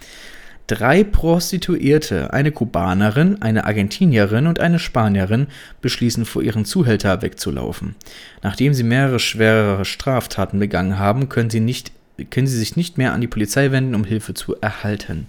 Drei 0.68 1.02
Prostituierte, 1.02 2.32
eine 2.34 2.52
Kubanerin, 2.52 3.40
eine 3.40 3.64
Argentinierin 3.64 4.46
und 4.46 4.60
eine 4.60 4.78
Spanierin, 4.78 5.46
beschließen 5.80 6.26
vor 6.26 6.42
ihren 6.42 6.66
Zuhälter 6.66 7.22
wegzulaufen. 7.22 7.96
Nachdem 8.42 8.74
sie 8.74 8.82
mehrere 8.82 9.18
schwerere 9.18 9.86
Straftaten 9.86 10.58
begangen 10.58 10.98
haben, 10.98 11.28
können 11.30 11.50
sie 11.50 11.60
nicht 11.60 11.92
können 12.30 12.48
sie 12.48 12.58
sich 12.58 12.76
nicht 12.76 12.98
mehr 12.98 13.12
an 13.12 13.20
die 13.20 13.28
Polizei 13.28 13.70
wenden, 13.70 13.94
um 13.94 14.04
Hilfe 14.04 14.34
zu 14.34 14.56
erhalten. 14.60 15.28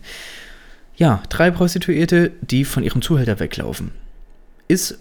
Ja, 0.97 1.21
drei 1.29 1.51
Prostituierte, 1.51 2.31
die 2.41 2.65
von 2.65 2.83
ihrem 2.83 3.01
Zuhälter 3.01 3.39
weglaufen. 3.39 3.91
Ist 4.67 4.99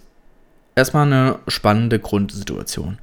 erstmal 0.79 1.07
eine 1.07 1.39
spannende 1.49 1.99
Grundsituation. 1.99 2.99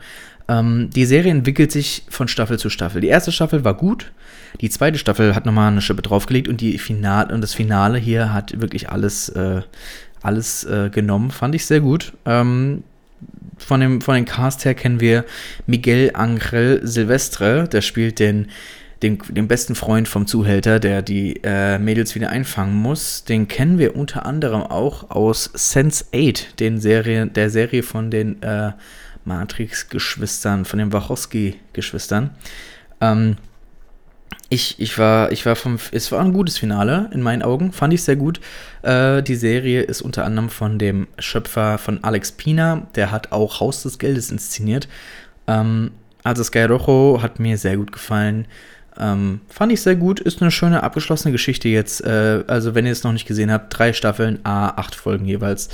Ähm, 0.47 0.89
die 0.91 1.05
Serie 1.05 1.31
entwickelt 1.31 1.71
sich 1.71 2.03
von 2.09 2.27
Staffel 2.27 2.59
zu 2.59 2.69
Staffel. 2.69 3.01
Die 3.01 3.07
erste 3.07 3.31
Staffel 3.31 3.63
war 3.63 3.75
gut, 3.75 4.11
die 4.61 4.69
zweite 4.69 4.97
Staffel 4.97 5.35
hat 5.35 5.45
nochmal 5.45 5.71
eine 5.71 5.81
Schippe 5.81 6.01
draufgelegt 6.01 6.47
und, 6.47 6.61
die 6.61 6.77
Final 6.77 7.31
und 7.31 7.41
das 7.41 7.53
Finale 7.53 7.97
hier 7.97 8.33
hat 8.33 8.59
wirklich 8.59 8.89
alles, 8.89 9.29
äh, 9.29 9.61
alles 10.21 10.63
äh, 10.63 10.89
genommen. 10.89 11.31
Fand 11.31 11.55
ich 11.55 11.65
sehr 11.65 11.81
gut. 11.81 12.13
Ähm, 12.25 12.83
von 13.57 13.79
dem, 13.79 14.01
von 14.01 14.15
den 14.15 14.25
Cast 14.25 14.65
her 14.65 14.73
kennen 14.73 14.99
wir 14.99 15.25
Miguel 15.65 16.11
Angel 16.13 16.81
Silvestre, 16.83 17.67
der 17.67 17.81
spielt 17.81 18.19
den, 18.19 18.49
den, 19.03 19.19
den 19.29 19.47
besten 19.47 19.75
Freund 19.75 20.07
vom 20.07 20.27
Zuhälter, 20.27 20.79
der 20.79 21.01
die 21.01 21.41
äh, 21.43 21.77
Mädels 21.77 22.15
wieder 22.15 22.29
einfangen 22.29 22.75
muss. 22.75 23.23
Den 23.23 23.47
kennen 23.47 23.77
wir 23.77 23.95
unter 23.95 24.25
anderem 24.25 24.63
auch 24.63 25.09
aus 25.09 25.49
Sense 25.53 26.05
8, 26.13 26.59
den 26.59 26.79
Serie, 26.79 27.27
der 27.27 27.49
Serie 27.49 27.83
von 27.83 28.09
den 28.09 28.41
äh, 28.41 28.71
Matrix-Geschwistern, 29.25 30.65
von 30.65 30.79
den 30.79 30.93
Wachowski-Geschwistern. 30.93 32.31
Ähm, 33.01 33.37
ich, 34.49 34.79
ich 34.79 34.97
war, 34.97 35.31
ich 35.31 35.45
war 35.45 35.55
vom, 35.55 35.77
es 35.91 36.11
war 36.11 36.21
ein 36.23 36.33
gutes 36.33 36.57
Finale 36.57 37.09
in 37.13 37.21
meinen 37.21 37.41
Augen, 37.41 37.71
fand 37.71 37.93
ich 37.93 38.03
sehr 38.03 38.15
gut. 38.15 38.39
Äh, 38.83 39.23
die 39.23 39.35
Serie 39.35 39.81
ist 39.81 40.01
unter 40.01 40.23
anderem 40.23 40.49
von 40.49 40.77
dem 40.77 41.07
Schöpfer 41.17 41.77
von 41.77 42.03
Alex 42.03 42.31
Pina, 42.31 42.87
der 42.95 43.11
hat 43.11 43.31
auch 43.31 43.59
Haus 43.59 43.83
des 43.83 43.97
Geldes 43.97 44.31
inszeniert. 44.31 44.87
Ähm, 45.47 45.91
also 46.23 46.43
Sky 46.43 46.63
Rojo 46.63 47.21
hat 47.21 47.39
mir 47.39 47.57
sehr 47.57 47.77
gut 47.77 47.91
gefallen. 47.91 48.47
Ähm, 48.99 49.41
fand 49.49 49.71
ich 49.71 49.81
sehr 49.81 49.95
gut, 49.95 50.19
ist 50.19 50.41
eine 50.41 50.51
schöne 50.51 50.83
abgeschlossene 50.83 51.31
Geschichte 51.31 51.69
jetzt. 51.69 52.03
Äh, 52.05 52.43
also 52.47 52.75
wenn 52.75 52.85
ihr 52.85 52.91
es 52.91 53.03
noch 53.03 53.11
nicht 53.13 53.27
gesehen 53.27 53.51
habt, 53.51 53.77
drei 53.77 53.93
Staffeln, 53.93 54.39
a 54.43 54.69
acht 54.69 54.95
Folgen 54.95 55.25
jeweils, 55.25 55.69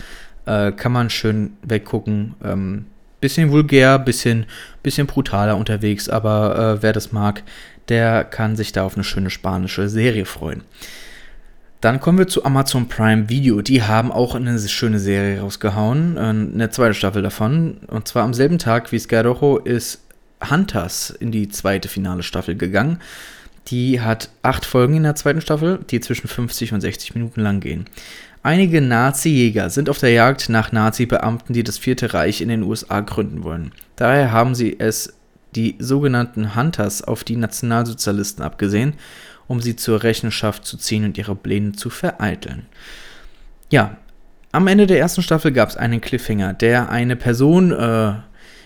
äh, 0.46 0.72
kann 0.72 0.92
man 0.92 1.10
schön 1.10 1.54
weggucken. 1.64 2.36
Ähm, 2.44 2.86
bisschen 3.20 3.52
vulgär, 3.52 4.00
bisschen, 4.00 4.46
bisschen 4.82 5.08
brutaler 5.08 5.58
unterwegs, 5.58 6.10
aber 6.10 6.78
äh, 6.80 6.84
wer 6.84 6.94
das 6.94 7.12
mag, 7.12 7.44
der 7.90 8.24
kann 8.24 8.56
sich 8.56 8.72
da 8.72 8.84
auf 8.84 8.96
eine 8.96 9.04
schöne 9.04 9.30
spanische 9.30 9.90
Serie 9.90 10.26
freuen. 10.26 10.64
Dann 11.82 12.00
kommen 12.00 12.20
wir 12.20 12.28
zu 12.28 12.46
Amazon 12.46 12.88
Prime 12.88 13.28
Video. 13.30 13.62
Die 13.62 13.82
haben 13.82 14.12
auch 14.12 14.36
eine 14.36 14.58
schöne 14.60 15.00
Serie 15.00 15.42
rausgehauen, 15.42 16.18
äh, 16.18 16.20
eine 16.20 16.70
zweite 16.70 16.94
Staffel 16.94 17.22
davon. 17.22 17.78
Und 17.88 18.08
zwar 18.08 18.24
am 18.24 18.34
selben 18.34 18.60
Tag 18.60 18.92
wie 18.92 19.00
Sky 19.00 19.24
ist 19.66 20.02
Hunters 20.50 21.10
in 21.10 21.32
die 21.32 21.50
zweite 21.50 21.88
finale 21.88 22.24
Staffel 22.24 22.56
gegangen. 22.56 23.00
Die 23.68 24.02
hat 24.02 24.30
acht 24.42 24.66
Folgen 24.66 24.96
in 24.96 25.04
der 25.04 25.16
zweiten 25.16 25.42
Staffel, 25.42 25.80
die 25.90 26.00
zwischen 26.00 26.28
50 26.28 26.74
und 26.74 26.82
60 26.82 27.14
Minuten 27.16 27.42
lang 27.42 27.60
gehen. 27.60 27.86
Einige 28.44 28.82
Nazi-Jäger 28.82 29.70
sind 29.70 29.88
auf 29.90 30.00
der 30.00 30.12
Jagd 30.12 30.50
nach 30.50 30.72
Nazi-Beamten, 30.72 31.54
die 31.54 31.64
das 31.64 31.78
Vierte 31.78 32.14
Reich 32.14 32.42
in 32.42 32.50
den 32.50 32.64
USA 32.64 33.02
gründen 33.02 33.44
wollen. 33.44 33.72
Daher 33.96 34.32
haben 34.32 34.56
sie 34.56 34.80
es 34.80 35.14
die 35.56 35.76
sogenannten 35.80 36.56
Hunters 36.56 37.04
auf 37.04 37.24
die 37.24 37.36
Nationalsozialisten 37.36 38.44
abgesehen, 38.44 38.96
um 39.48 39.62
sie 39.62 39.76
zur 39.76 40.02
Rechenschaft 40.02 40.66
zu 40.66 40.78
ziehen 40.78 41.06
und 41.06 41.18
ihre 41.18 41.36
Pläne 41.36 41.74
zu 41.74 41.90
vereiteln. 41.90 42.66
Ja, 43.70 43.98
am 44.52 44.68
Ende 44.68 44.88
der 44.88 45.00
ersten 45.00 45.22
Staffel 45.22 45.52
gab 45.52 45.70
es 45.70 45.78
einen 45.78 46.02
Cliffhanger, 46.02 46.54
der 46.54 46.90
eine 46.90 47.16
Person 47.16 47.72
äh, 47.72 48.14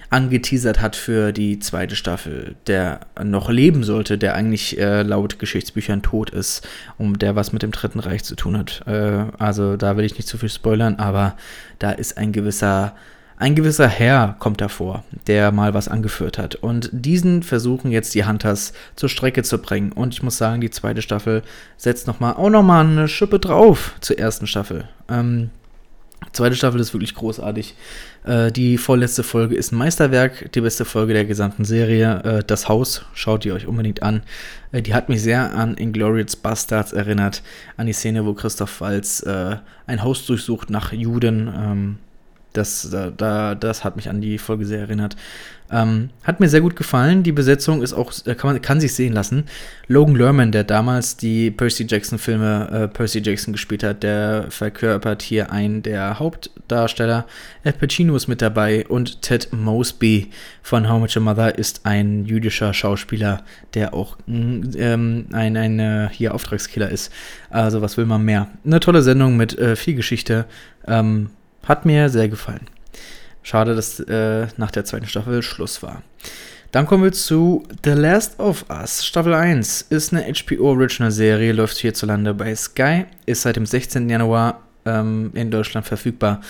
angeteasert 0.09 0.81
hat 0.81 0.95
für 0.95 1.31
die 1.31 1.59
zweite 1.59 1.95
Staffel, 1.95 2.55
der 2.67 3.01
noch 3.23 3.49
leben 3.49 3.83
sollte, 3.83 4.17
der 4.17 4.35
eigentlich 4.35 4.79
äh, 4.79 5.01
laut 5.01 5.39
Geschichtsbüchern 5.39 6.01
tot 6.01 6.29
ist 6.29 6.67
und 6.97 7.21
der 7.21 7.35
was 7.35 7.53
mit 7.53 7.63
dem 7.63 7.71
Dritten 7.71 7.99
Reich 7.99 8.23
zu 8.23 8.35
tun 8.35 8.57
hat. 8.57 8.83
Äh, 8.87 9.25
also 9.37 9.77
da 9.77 9.97
will 9.97 10.05
ich 10.05 10.15
nicht 10.15 10.27
zu 10.27 10.37
viel 10.37 10.49
spoilern, 10.49 10.95
aber 10.95 11.35
da 11.79 11.91
ist 11.91 12.17
ein 12.17 12.31
gewisser 12.31 12.93
ein 13.37 13.55
gewisser 13.55 13.87
Herr 13.87 14.37
kommt 14.39 14.61
davor, 14.61 15.03
der 15.27 15.51
mal 15.51 15.73
was 15.73 15.89
angeführt 15.89 16.37
hat. 16.37 16.55
Und 16.55 16.89
diesen 16.93 17.43
versuchen 17.43 17.91
jetzt 17.91 18.15
die 18.15 18.25
Hunters 18.25 18.71
zur 18.95 19.09
Strecke 19.09 19.43
zu 19.43 19.57
bringen. 19.57 19.91
Und 19.91 20.13
ich 20.13 20.23
muss 20.23 20.37
sagen, 20.37 20.61
die 20.61 20.69
zweite 20.69 21.01
Staffel 21.01 21.43
setzt 21.75 22.07
noch 22.07 22.21
mal, 22.21 22.33
auch 22.33 22.49
nochmal 22.49 22.85
eine 22.85 23.09
Schippe 23.09 23.39
drauf 23.39 23.95
zur 23.99 24.17
ersten 24.17 24.47
Staffel. 24.47 24.87
Ähm, 25.09 25.49
zweite 26.33 26.55
Staffel 26.55 26.79
ist 26.79 26.93
wirklich 26.93 27.15
großartig. 27.15 27.75
Äh, 28.23 28.51
die 28.51 28.77
vorletzte 28.77 29.23
Folge 29.23 29.55
ist 29.55 29.71
ein 29.71 29.77
Meisterwerk, 29.77 30.51
die 30.53 30.61
beste 30.61 30.85
Folge 30.85 31.13
der 31.13 31.25
gesamten 31.25 31.65
Serie. 31.65 32.21
Äh, 32.23 32.43
das 32.45 32.67
Haus, 32.69 33.05
schaut 33.13 33.45
ihr 33.45 33.53
euch 33.53 33.67
unbedingt 33.67 34.03
an. 34.03 34.23
Äh, 34.71 34.81
die 34.81 34.93
hat 34.93 35.09
mich 35.09 35.21
sehr 35.21 35.53
an 35.53 35.77
Inglourious 35.77 36.35
Bastards 36.35 36.93
erinnert, 36.93 37.43
an 37.77 37.87
die 37.87 37.93
Szene, 37.93 38.25
wo 38.25 38.33
Christoph 38.33 38.81
Walz 38.81 39.21
äh, 39.21 39.57
ein 39.87 40.03
Haus 40.03 40.25
durchsucht 40.25 40.69
nach 40.69 40.91
Juden. 40.91 41.51
Ähm, 41.55 41.97
das, 42.57 42.89
da, 43.17 43.55
das 43.55 43.83
hat 43.83 43.95
mich 43.95 44.09
an 44.09 44.21
die 44.21 44.37
Folge 44.37 44.65
sehr 44.65 44.79
erinnert. 44.79 45.15
Ähm, 45.71 46.11
hat 46.23 46.39
mir 46.39 46.47
sehr 46.47 46.61
gut 46.61 46.75
gefallen. 46.75 47.23
Die 47.23 47.31
Besetzung 47.31 47.81
ist 47.81 47.93
auch, 47.93 48.13
äh, 48.25 48.35
kann, 48.35 48.51
man, 48.53 48.61
kann 48.61 48.79
sich 48.79 48.93
sehen 48.93 49.13
lassen. 49.13 49.45
Logan 49.87 50.15
Lerman, 50.15 50.51
der 50.51 50.63
damals 50.63 51.17
die 51.17 51.49
Percy 51.49 51.87
Jackson-Filme 51.87 52.69
äh, 52.71 52.87
Percy 52.87 53.19
Jackson 53.23 53.51
gespielt 53.51 53.83
hat, 53.83 54.03
der 54.03 54.45
verkörpert 54.49 55.23
hier 55.23 55.51
einen 55.51 55.81
der 55.81 56.19
Hauptdarsteller. 56.19 57.25
Al 57.63 57.73
Pacino 57.73 58.15
ist 58.15 58.27
mit 58.27 58.43
dabei 58.43 58.85
und 58.87 59.23
Ted 59.23 59.51
Mosby 59.53 60.29
von 60.61 60.87
How 60.87 60.99
Much 60.99 61.15
Your 61.15 61.23
Mother 61.23 61.57
ist 61.57 61.81
ein 61.83 62.25
jüdischer 62.25 62.71
Schauspieler, 62.71 63.43
der 63.73 63.95
auch 63.95 64.17
mm, 64.27 64.61
ähm, 64.77 65.25
ein, 65.31 65.57
ein 65.57 65.79
äh, 65.79 66.09
hier 66.11 66.35
Auftragskiller 66.35 66.91
ist. 66.91 67.11
Also 67.49 67.81
was 67.81 67.97
will 67.97 68.05
man 68.05 68.23
mehr? 68.23 68.49
Eine 68.63 68.79
tolle 68.79 69.01
Sendung 69.01 69.35
mit 69.35 69.57
äh, 69.57 69.75
viel 69.75 69.95
Geschichte. 69.95 70.45
Ähm, 70.87 71.31
hat 71.65 71.85
mir 71.85 72.09
sehr 72.09 72.29
gefallen. 72.29 72.67
Schade, 73.43 73.75
dass 73.75 73.99
äh, 73.99 74.47
nach 74.57 74.71
der 74.71 74.85
zweiten 74.85 75.07
Staffel 75.07 75.43
Schluss 75.43 75.83
war. 75.83 76.01
Dann 76.71 76.87
kommen 76.87 77.03
wir 77.03 77.11
zu 77.11 77.63
The 77.83 77.91
Last 77.91 78.39
of 78.39 78.65
Us. 78.69 79.05
Staffel 79.05 79.33
1 79.33 79.83
ist 79.83 80.13
eine 80.13 80.25
HBO 80.33 80.71
Original 80.71 81.11
Serie, 81.11 81.53
läuft 81.53 81.77
hierzulande 81.77 82.33
bei 82.33 82.53
Sky, 82.55 83.05
ist 83.25 83.43
seit 83.43 83.55
dem 83.55 83.65
16. 83.65 84.09
Januar 84.09 84.61
ähm, 84.85 85.31
in 85.35 85.51
Deutschland 85.51 85.87
verfügbar. 85.87 86.41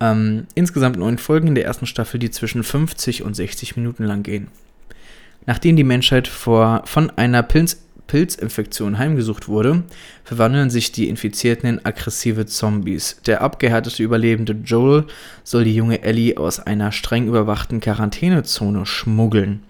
Ähm, 0.00 0.46
insgesamt 0.54 0.96
neun 0.96 1.18
Folgen 1.18 1.48
in 1.48 1.54
der 1.54 1.64
ersten 1.64 1.86
Staffel, 1.86 2.18
die 2.18 2.30
zwischen 2.30 2.62
50 2.62 3.22
und 3.22 3.34
60 3.34 3.76
Minuten 3.76 4.04
lang 4.04 4.22
gehen. 4.22 4.48
Nachdem 5.46 5.76
die 5.76 5.84
Menschheit 5.84 6.28
vor, 6.28 6.82
von 6.86 7.10
einer 7.10 7.42
Pilz 7.42 7.85
Pilzinfektion 8.06 8.98
heimgesucht 8.98 9.48
wurde, 9.48 9.82
verwandeln 10.24 10.70
sich 10.70 10.92
die 10.92 11.08
Infizierten 11.08 11.68
in 11.68 11.84
aggressive 11.84 12.46
Zombies. 12.46 13.20
Der 13.26 13.42
abgehärtete 13.42 14.02
Überlebende 14.02 14.52
Joel 14.64 15.04
soll 15.44 15.64
die 15.64 15.74
junge 15.74 16.02
Ellie 16.02 16.36
aus 16.36 16.60
einer 16.60 16.92
streng 16.92 17.26
überwachten 17.26 17.80
Quarantänezone 17.80 18.86
schmuggeln. 18.86 19.62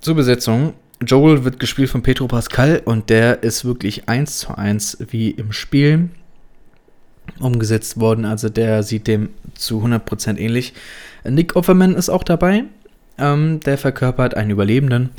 Zur 0.00 0.14
Besetzung. 0.14 0.74
Joel 1.06 1.44
wird 1.44 1.58
gespielt 1.58 1.88
von 1.88 2.02
Pedro 2.02 2.26
Pascal 2.26 2.82
und 2.84 3.08
der 3.08 3.42
ist 3.42 3.64
wirklich 3.64 4.08
eins 4.08 4.38
zu 4.38 4.54
eins 4.56 4.98
wie 5.10 5.30
im 5.30 5.52
Spiel 5.52 6.10
umgesetzt 7.38 7.98
worden. 7.98 8.24
Also 8.24 8.48
der 8.48 8.82
sieht 8.82 9.06
dem 9.06 9.30
zu 9.54 9.82
100% 9.82 10.36
ähnlich. 10.36 10.74
Nick 11.24 11.56
Offerman 11.56 11.94
ist 11.94 12.10
auch 12.10 12.22
dabei. 12.22 12.64
Ähm, 13.18 13.60
der 13.60 13.78
verkörpert 13.78 14.34
einen 14.34 14.50
Überlebenden 14.50 15.10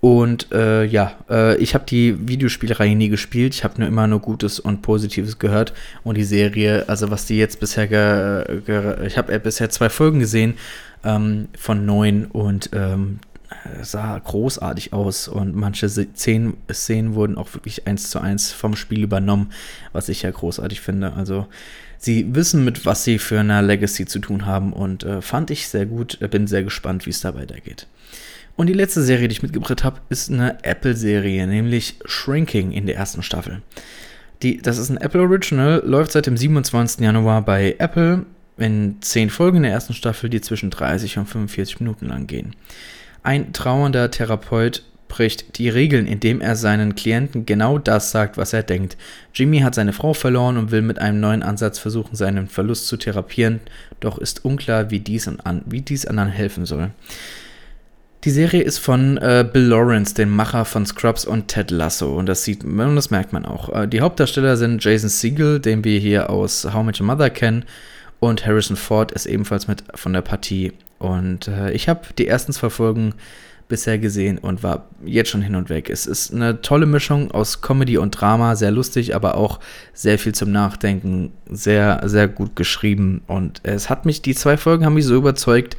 Und 0.00 0.52
äh, 0.52 0.84
ja, 0.84 1.16
äh, 1.30 1.56
ich 1.56 1.74
habe 1.74 1.84
die 1.86 2.28
Videospielreihe 2.28 2.94
nie 2.94 3.08
gespielt. 3.08 3.54
Ich 3.54 3.64
habe 3.64 3.80
nur 3.80 3.88
immer 3.88 4.06
nur 4.06 4.20
Gutes 4.20 4.60
und 4.60 4.82
Positives 4.82 5.38
gehört. 5.38 5.72
Und 6.04 6.16
die 6.16 6.24
Serie, 6.24 6.88
also 6.88 7.10
was 7.10 7.26
die 7.26 7.38
jetzt 7.38 7.60
bisher, 7.60 7.86
ge, 7.86 8.60
ge 8.62 9.06
ich 9.06 9.16
habe 9.16 9.32
äh, 9.32 9.38
bisher 9.38 9.70
zwei 9.70 9.88
Folgen 9.88 10.20
gesehen 10.20 10.54
ähm, 11.02 11.48
von 11.58 11.86
neun 11.86 12.26
und 12.26 12.70
ähm, 12.72 13.20
sah 13.82 14.18
großartig 14.18 14.92
aus. 14.92 15.28
Und 15.28 15.56
manche 15.56 15.88
Szenen, 15.88 16.56
Szenen 16.70 17.14
wurden 17.14 17.38
auch 17.38 17.54
wirklich 17.54 17.86
eins 17.86 18.10
zu 18.10 18.20
eins 18.20 18.52
vom 18.52 18.76
Spiel 18.76 19.02
übernommen, 19.02 19.52
was 19.92 20.08
ich 20.08 20.22
ja 20.22 20.30
großartig 20.30 20.80
finde. 20.80 21.14
Also 21.14 21.46
sie 21.98 22.34
wissen, 22.34 22.64
mit 22.64 22.84
was 22.84 23.04
sie 23.04 23.18
für 23.18 23.40
eine 23.40 23.62
Legacy 23.62 24.04
zu 24.04 24.18
tun 24.18 24.46
haben 24.46 24.72
und 24.72 25.04
äh, 25.04 25.22
fand 25.22 25.50
ich 25.50 25.68
sehr 25.68 25.86
gut. 25.86 26.18
Bin 26.30 26.46
sehr 26.46 26.64
gespannt, 26.64 27.06
wie 27.06 27.10
es 27.10 27.20
da 27.20 27.34
weitergeht. 27.34 27.86
Und 28.56 28.68
die 28.68 28.72
letzte 28.72 29.02
Serie, 29.02 29.28
die 29.28 29.34
ich 29.34 29.42
mitgebracht 29.42 29.84
habe, 29.84 30.00
ist 30.08 30.30
eine 30.30 30.64
Apple-Serie, 30.64 31.46
nämlich 31.46 31.96
Shrinking 32.06 32.72
in 32.72 32.86
der 32.86 32.96
ersten 32.96 33.22
Staffel. 33.22 33.62
Die, 34.42 34.60
das 34.60 34.78
ist 34.78 34.90
ein 34.90 34.96
Apple 34.96 35.20
Original, 35.20 35.82
läuft 35.84 36.12
seit 36.12 36.26
dem 36.26 36.36
27. 36.36 37.00
Januar 37.00 37.42
bei 37.42 37.76
Apple 37.78 38.24
in 38.58 38.96
zehn 39.00 39.28
Folgen 39.28 39.58
in 39.58 39.62
der 39.64 39.72
ersten 39.72 39.92
Staffel, 39.94 40.30
die 40.30 40.40
zwischen 40.40 40.70
30 40.70 41.18
und 41.18 41.26
45 41.26 41.80
Minuten 41.80 42.06
lang 42.06 42.26
gehen. 42.26 42.56
Ein 43.22 43.52
trauernder 43.52 44.10
Therapeut 44.10 44.82
bricht 45.08 45.58
die 45.58 45.68
Regeln, 45.68 46.06
indem 46.06 46.40
er 46.40 46.56
seinen 46.56 46.94
Klienten 46.94 47.46
genau 47.46 47.78
das 47.78 48.10
sagt, 48.10 48.36
was 48.36 48.52
er 48.52 48.62
denkt. 48.62 48.96
Jimmy 49.34 49.60
hat 49.60 49.74
seine 49.74 49.92
Frau 49.92 50.14
verloren 50.14 50.56
und 50.56 50.70
will 50.70 50.82
mit 50.82 50.98
einem 50.98 51.20
neuen 51.20 51.42
Ansatz 51.42 51.78
versuchen, 51.78 52.16
seinen 52.16 52.48
Verlust 52.48 52.88
zu 52.88 52.96
therapieren, 52.96 53.60
doch 54.00 54.18
ist 54.18 54.44
unklar, 54.44 54.90
wie 54.90 55.00
dies, 55.00 55.28
an, 55.28 55.62
wie 55.66 55.82
dies 55.82 56.06
anderen 56.06 56.30
helfen 56.30 56.66
soll. 56.66 56.90
Die 58.26 58.32
Serie 58.32 58.62
ist 58.62 58.78
von 58.78 59.18
äh, 59.18 59.48
Bill 59.50 59.66
Lawrence, 59.66 60.12
dem 60.12 60.30
Macher 60.30 60.64
von 60.64 60.84
Scrubs 60.84 61.24
und 61.24 61.46
Ted 61.46 61.70
Lasso. 61.70 62.12
Und 62.12 62.26
das 62.26 62.42
sieht 62.42 62.64
man, 62.64 62.96
das 62.96 63.12
merkt 63.12 63.32
man 63.32 63.44
auch. 63.44 63.68
Äh, 63.72 63.86
die 63.86 64.00
Hauptdarsteller 64.00 64.56
sind 64.56 64.82
Jason 64.82 65.08
Siegel, 65.08 65.60
den 65.60 65.84
wir 65.84 66.00
hier 66.00 66.28
aus 66.28 66.64
How 66.64 66.82
Much 66.82 67.00
Your 67.00 67.06
Mother 67.06 67.30
kennen. 67.30 67.64
Und 68.18 68.44
Harrison 68.44 68.76
Ford 68.76 69.12
ist 69.12 69.26
ebenfalls 69.26 69.68
mit 69.68 69.84
von 69.94 70.12
der 70.12 70.22
Partie. 70.22 70.72
Und 70.98 71.46
äh, 71.46 71.70
ich 71.70 71.88
habe 71.88 72.00
die 72.18 72.26
ersten 72.26 72.52
zwei 72.52 72.68
Folgen 72.68 73.14
bisher 73.68 73.96
gesehen 73.96 74.38
und 74.38 74.64
war 74.64 74.86
jetzt 75.04 75.30
schon 75.30 75.42
hin 75.42 75.54
und 75.54 75.68
weg. 75.68 75.88
Es 75.88 76.06
ist 76.06 76.34
eine 76.34 76.60
tolle 76.62 76.86
Mischung 76.86 77.30
aus 77.30 77.60
Comedy 77.62 77.96
und 77.96 78.10
Drama, 78.10 78.56
sehr 78.56 78.72
lustig, 78.72 79.14
aber 79.14 79.36
auch 79.36 79.60
sehr 79.92 80.18
viel 80.18 80.34
zum 80.34 80.50
Nachdenken, 80.50 81.30
sehr, 81.48 82.02
sehr 82.06 82.26
gut 82.26 82.56
geschrieben. 82.56 83.22
Und 83.28 83.60
es 83.62 83.88
hat 83.88 84.04
mich, 84.04 84.20
die 84.20 84.34
zwei 84.34 84.56
Folgen 84.56 84.84
haben 84.84 84.94
mich 84.94 85.04
so 85.04 85.14
überzeugt, 85.14 85.76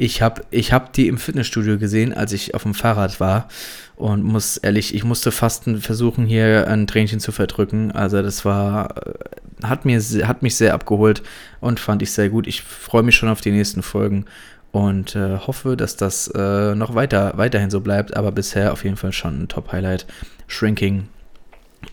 ich 0.00 0.22
habe 0.22 0.42
ich 0.50 0.72
hab 0.72 0.94
die 0.94 1.08
im 1.08 1.18
Fitnessstudio 1.18 1.76
gesehen, 1.76 2.14
als 2.14 2.32
ich 2.32 2.54
auf 2.54 2.62
dem 2.62 2.72
Fahrrad 2.72 3.20
war. 3.20 3.48
Und 3.96 4.22
muss 4.22 4.56
ehrlich, 4.56 4.94
ich 4.94 5.04
musste 5.04 5.30
fast 5.30 5.64
versuchen, 5.80 6.24
hier 6.24 6.66
ein 6.68 6.86
Tränchen 6.86 7.20
zu 7.20 7.32
verdrücken. 7.32 7.92
Also 7.92 8.22
das 8.22 8.46
war, 8.46 8.96
äh, 8.96 9.66
hat, 9.66 9.84
mir, 9.84 10.00
hat 10.26 10.40
mich 10.40 10.56
sehr 10.56 10.72
abgeholt 10.72 11.22
und 11.60 11.80
fand 11.80 12.00
ich 12.00 12.12
sehr 12.12 12.30
gut. 12.30 12.46
Ich 12.46 12.62
freue 12.62 13.02
mich 13.02 13.14
schon 13.14 13.28
auf 13.28 13.42
die 13.42 13.50
nächsten 13.50 13.82
Folgen 13.82 14.24
und 14.72 15.16
äh, 15.16 15.36
hoffe, 15.36 15.76
dass 15.76 15.96
das 15.96 16.28
äh, 16.28 16.74
noch 16.74 16.94
weiter, 16.94 17.34
weiterhin 17.36 17.68
so 17.68 17.80
bleibt. 17.80 18.16
Aber 18.16 18.32
bisher 18.32 18.72
auf 18.72 18.84
jeden 18.84 18.96
Fall 18.96 19.12
schon 19.12 19.42
ein 19.42 19.48
Top-Highlight. 19.48 20.06
Shrinking 20.46 21.08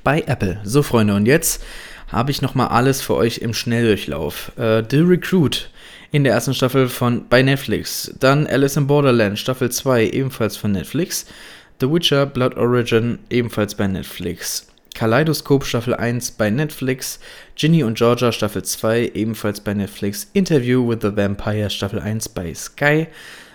bei 0.05 0.21
Apple. 0.21 0.61
So, 0.63 0.81
Freunde, 0.81 1.13
und 1.13 1.25
jetzt 1.25 1.61
habe 2.07 2.31
ich 2.31 2.41
nochmal 2.41 2.69
alles 2.69 3.01
für 3.01 3.15
euch 3.15 3.39
im 3.39 3.53
Schnelldurchlauf. 3.53 4.53
Äh, 4.57 4.83
The 4.89 4.99
Recruit 4.99 5.69
in 6.11 6.23
der 6.23 6.33
ersten 6.33 6.53
Staffel 6.53 6.87
von 6.87 7.27
bei 7.27 7.41
Netflix. 7.41 8.13
Dann 8.19 8.47
Alice 8.47 8.77
in 8.77 8.87
Borderland 8.87 9.37
Staffel 9.37 9.69
2 9.69 10.09
ebenfalls 10.09 10.57
von 10.57 10.71
Netflix. 10.71 11.25
The 11.79 11.91
Witcher 11.91 12.25
Blood 12.25 12.55
Origin 12.55 13.19
ebenfalls 13.29 13.75
bei 13.75 13.87
Netflix. 13.87 14.67
Kaleidoskop 14.95 15.65
Staffel 15.65 15.93
1 15.93 16.31
bei 16.31 16.49
Netflix. 16.49 17.19
Ginny 17.55 17.83
und 17.83 17.97
Georgia 17.97 18.31
Staffel 18.31 18.63
2 18.63 19.11
ebenfalls 19.13 19.59
bei 19.61 19.73
Netflix. 19.73 20.29
Interview 20.33 20.87
with 20.87 20.99
the 21.01 21.15
Vampire 21.15 21.69
Staffel 21.69 21.99
1 21.99 22.29
bei 22.29 22.53
Sky. 22.53 23.07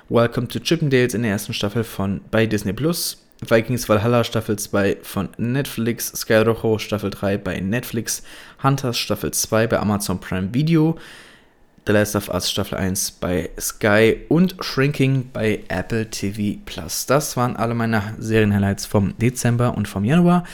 Welcome 0.08 0.48
to 0.48 0.60
Chippendales 0.60 1.14
in 1.14 1.22
der 1.22 1.32
ersten 1.32 1.54
Staffel 1.54 1.84
von 1.84 2.20
bei 2.30 2.46
Disney 2.46 2.72
Plus. 2.72 3.18
Vikings 3.40 3.88
Valhalla 3.88 4.22
Staffel 4.22 4.56
2 4.56 4.98
von 5.02 5.30
Netflix, 5.36 6.12
Sky 6.12 6.34
Rojo 6.34 6.78
Staffel 6.78 7.10
3 7.10 7.38
bei 7.38 7.58
Netflix, 7.58 8.22
Hunters 8.62 8.98
Staffel 8.98 9.32
2 9.32 9.66
bei 9.66 9.80
Amazon 9.80 10.20
Prime 10.20 10.54
Video, 10.54 10.96
The 11.85 11.92
Last 11.92 12.14
of 12.14 12.29
Us 12.29 12.49
Staffel 12.49 12.79
1 12.79 13.11
bei 13.12 13.51
Sky 13.59 14.21
und 14.29 14.55
Shrinking 14.61 15.31
bei 15.33 15.64
Apple 15.66 16.09
TV 16.09 16.61
Plus. 16.64 17.07
Das 17.07 17.37
waren 17.37 17.57
alle 17.57 17.75
meine 17.75 18.14
Serienhighlights 18.21 18.87
vom 18.87 19.18
Dezember 19.18 19.77
und 19.77 19.88
vom 19.88 20.05
Januar. 20.05 20.45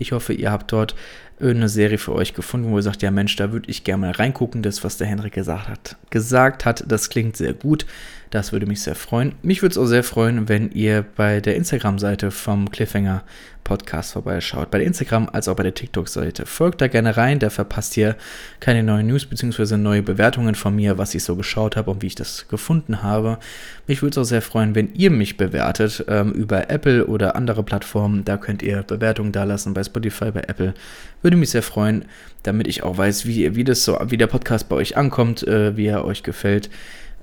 Ich 0.00 0.10
hoffe, 0.10 0.32
ihr 0.32 0.50
habt 0.50 0.72
dort 0.72 0.96
irgendeine 1.38 1.68
Serie 1.68 1.98
für 1.98 2.12
euch 2.12 2.34
gefunden, 2.34 2.72
wo 2.72 2.78
ihr 2.78 2.82
sagt, 2.82 3.02
ja 3.02 3.12
Mensch, 3.12 3.36
da 3.36 3.52
würde 3.52 3.70
ich 3.70 3.84
gerne 3.84 4.06
mal 4.06 4.10
reingucken. 4.10 4.62
Das, 4.62 4.82
was 4.82 4.96
der 4.96 5.06
Henrik 5.06 5.34
gesagt 5.34 5.68
hat, 5.68 5.96
gesagt 6.10 6.64
hat, 6.64 6.82
das 6.88 7.10
klingt 7.10 7.36
sehr 7.36 7.52
gut. 7.52 7.86
Das 8.32 8.50
würde 8.50 8.64
mich 8.64 8.80
sehr 8.80 8.94
freuen. 8.94 9.34
Mich 9.42 9.60
würde 9.60 9.72
es 9.72 9.78
auch 9.78 9.84
sehr 9.84 10.02
freuen, 10.02 10.48
wenn 10.48 10.70
ihr 10.70 11.04
bei 11.16 11.42
der 11.42 11.54
Instagram-Seite 11.54 12.30
vom 12.30 12.70
Cliffhanger 12.70 13.24
Podcast 13.62 14.14
vorbeischaut. 14.14 14.70
Bei 14.70 14.78
der 14.78 14.86
Instagram 14.86 15.28
als 15.30 15.48
auch 15.48 15.54
bei 15.54 15.64
der 15.64 15.74
TikTok-Seite. 15.74 16.46
Folgt 16.46 16.80
da 16.80 16.88
gerne 16.88 17.18
rein, 17.18 17.40
da 17.40 17.50
verpasst 17.50 17.94
ihr 17.98 18.16
keine 18.58 18.82
neuen 18.82 19.08
News 19.08 19.26
bzw. 19.26 19.76
neue 19.76 20.00
Bewertungen 20.00 20.54
von 20.54 20.74
mir, 20.74 20.96
was 20.96 21.14
ich 21.14 21.24
so 21.24 21.36
geschaut 21.36 21.76
habe 21.76 21.90
und 21.90 22.00
wie 22.00 22.06
ich 22.06 22.14
das 22.14 22.48
gefunden 22.48 23.02
habe. 23.02 23.38
Mich 23.86 24.00
würde 24.00 24.12
es 24.12 24.18
auch 24.18 24.28
sehr 24.28 24.40
freuen, 24.40 24.74
wenn 24.74 24.94
ihr 24.94 25.10
mich 25.10 25.36
bewertet 25.36 26.02
ähm, 26.08 26.32
über 26.32 26.70
Apple 26.70 27.06
oder 27.06 27.36
andere 27.36 27.62
Plattformen. 27.62 28.24
Da 28.24 28.38
könnt 28.38 28.62
ihr 28.62 28.82
Bewertungen 28.82 29.32
dalassen 29.32 29.74
bei 29.74 29.84
Spotify, 29.84 30.30
bei 30.30 30.44
Apple. 30.48 30.72
Würde 31.20 31.36
mich 31.36 31.50
sehr 31.50 31.62
freuen, 31.62 32.06
damit 32.44 32.66
ich 32.66 32.82
auch 32.82 32.96
weiß, 32.96 33.26
wie, 33.26 33.54
wie 33.56 33.64
das 33.64 33.84
so, 33.84 33.98
wie 34.06 34.16
der 34.16 34.26
Podcast 34.26 34.70
bei 34.70 34.76
euch 34.76 34.96
ankommt, 34.96 35.46
äh, 35.46 35.76
wie 35.76 35.84
er 35.84 36.06
euch 36.06 36.22
gefällt. 36.22 36.70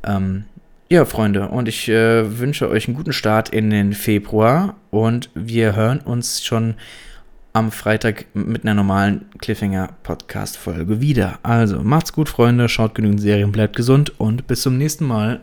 Ähm, 0.06 0.46
ja, 0.90 1.06
Freunde, 1.06 1.50
und 1.50 1.68
ich 1.68 1.88
äh, 1.88 2.40
wünsche 2.40 2.68
euch 2.68 2.88
einen 2.88 2.98
guten 2.98 3.14
Start 3.14 3.50
in 3.50 3.70
den 3.70 3.94
Februar 3.94 4.76
und 4.90 5.30
wir 5.36 5.76
hören 5.76 6.00
uns 6.00 6.44
schon 6.44 6.76
am 7.54 7.72
Freitag 7.72 8.26
mit 8.34 8.64
einer 8.64 8.74
normalen 8.74 9.26
Cliffhanger-Podcast-Folge 9.38 11.00
wieder. 11.00 11.38
Also 11.44 11.84
macht's 11.84 12.12
gut, 12.12 12.28
Freunde, 12.28 12.70
schaut 12.70 12.96
genügend 12.96 13.22
Serien, 13.22 13.52
bleibt 13.52 13.76
gesund 13.76 14.20
und 14.20 14.48
bis 14.48 14.64
zum 14.64 14.80
nächsten 14.80 15.06
Mal. 15.06 15.42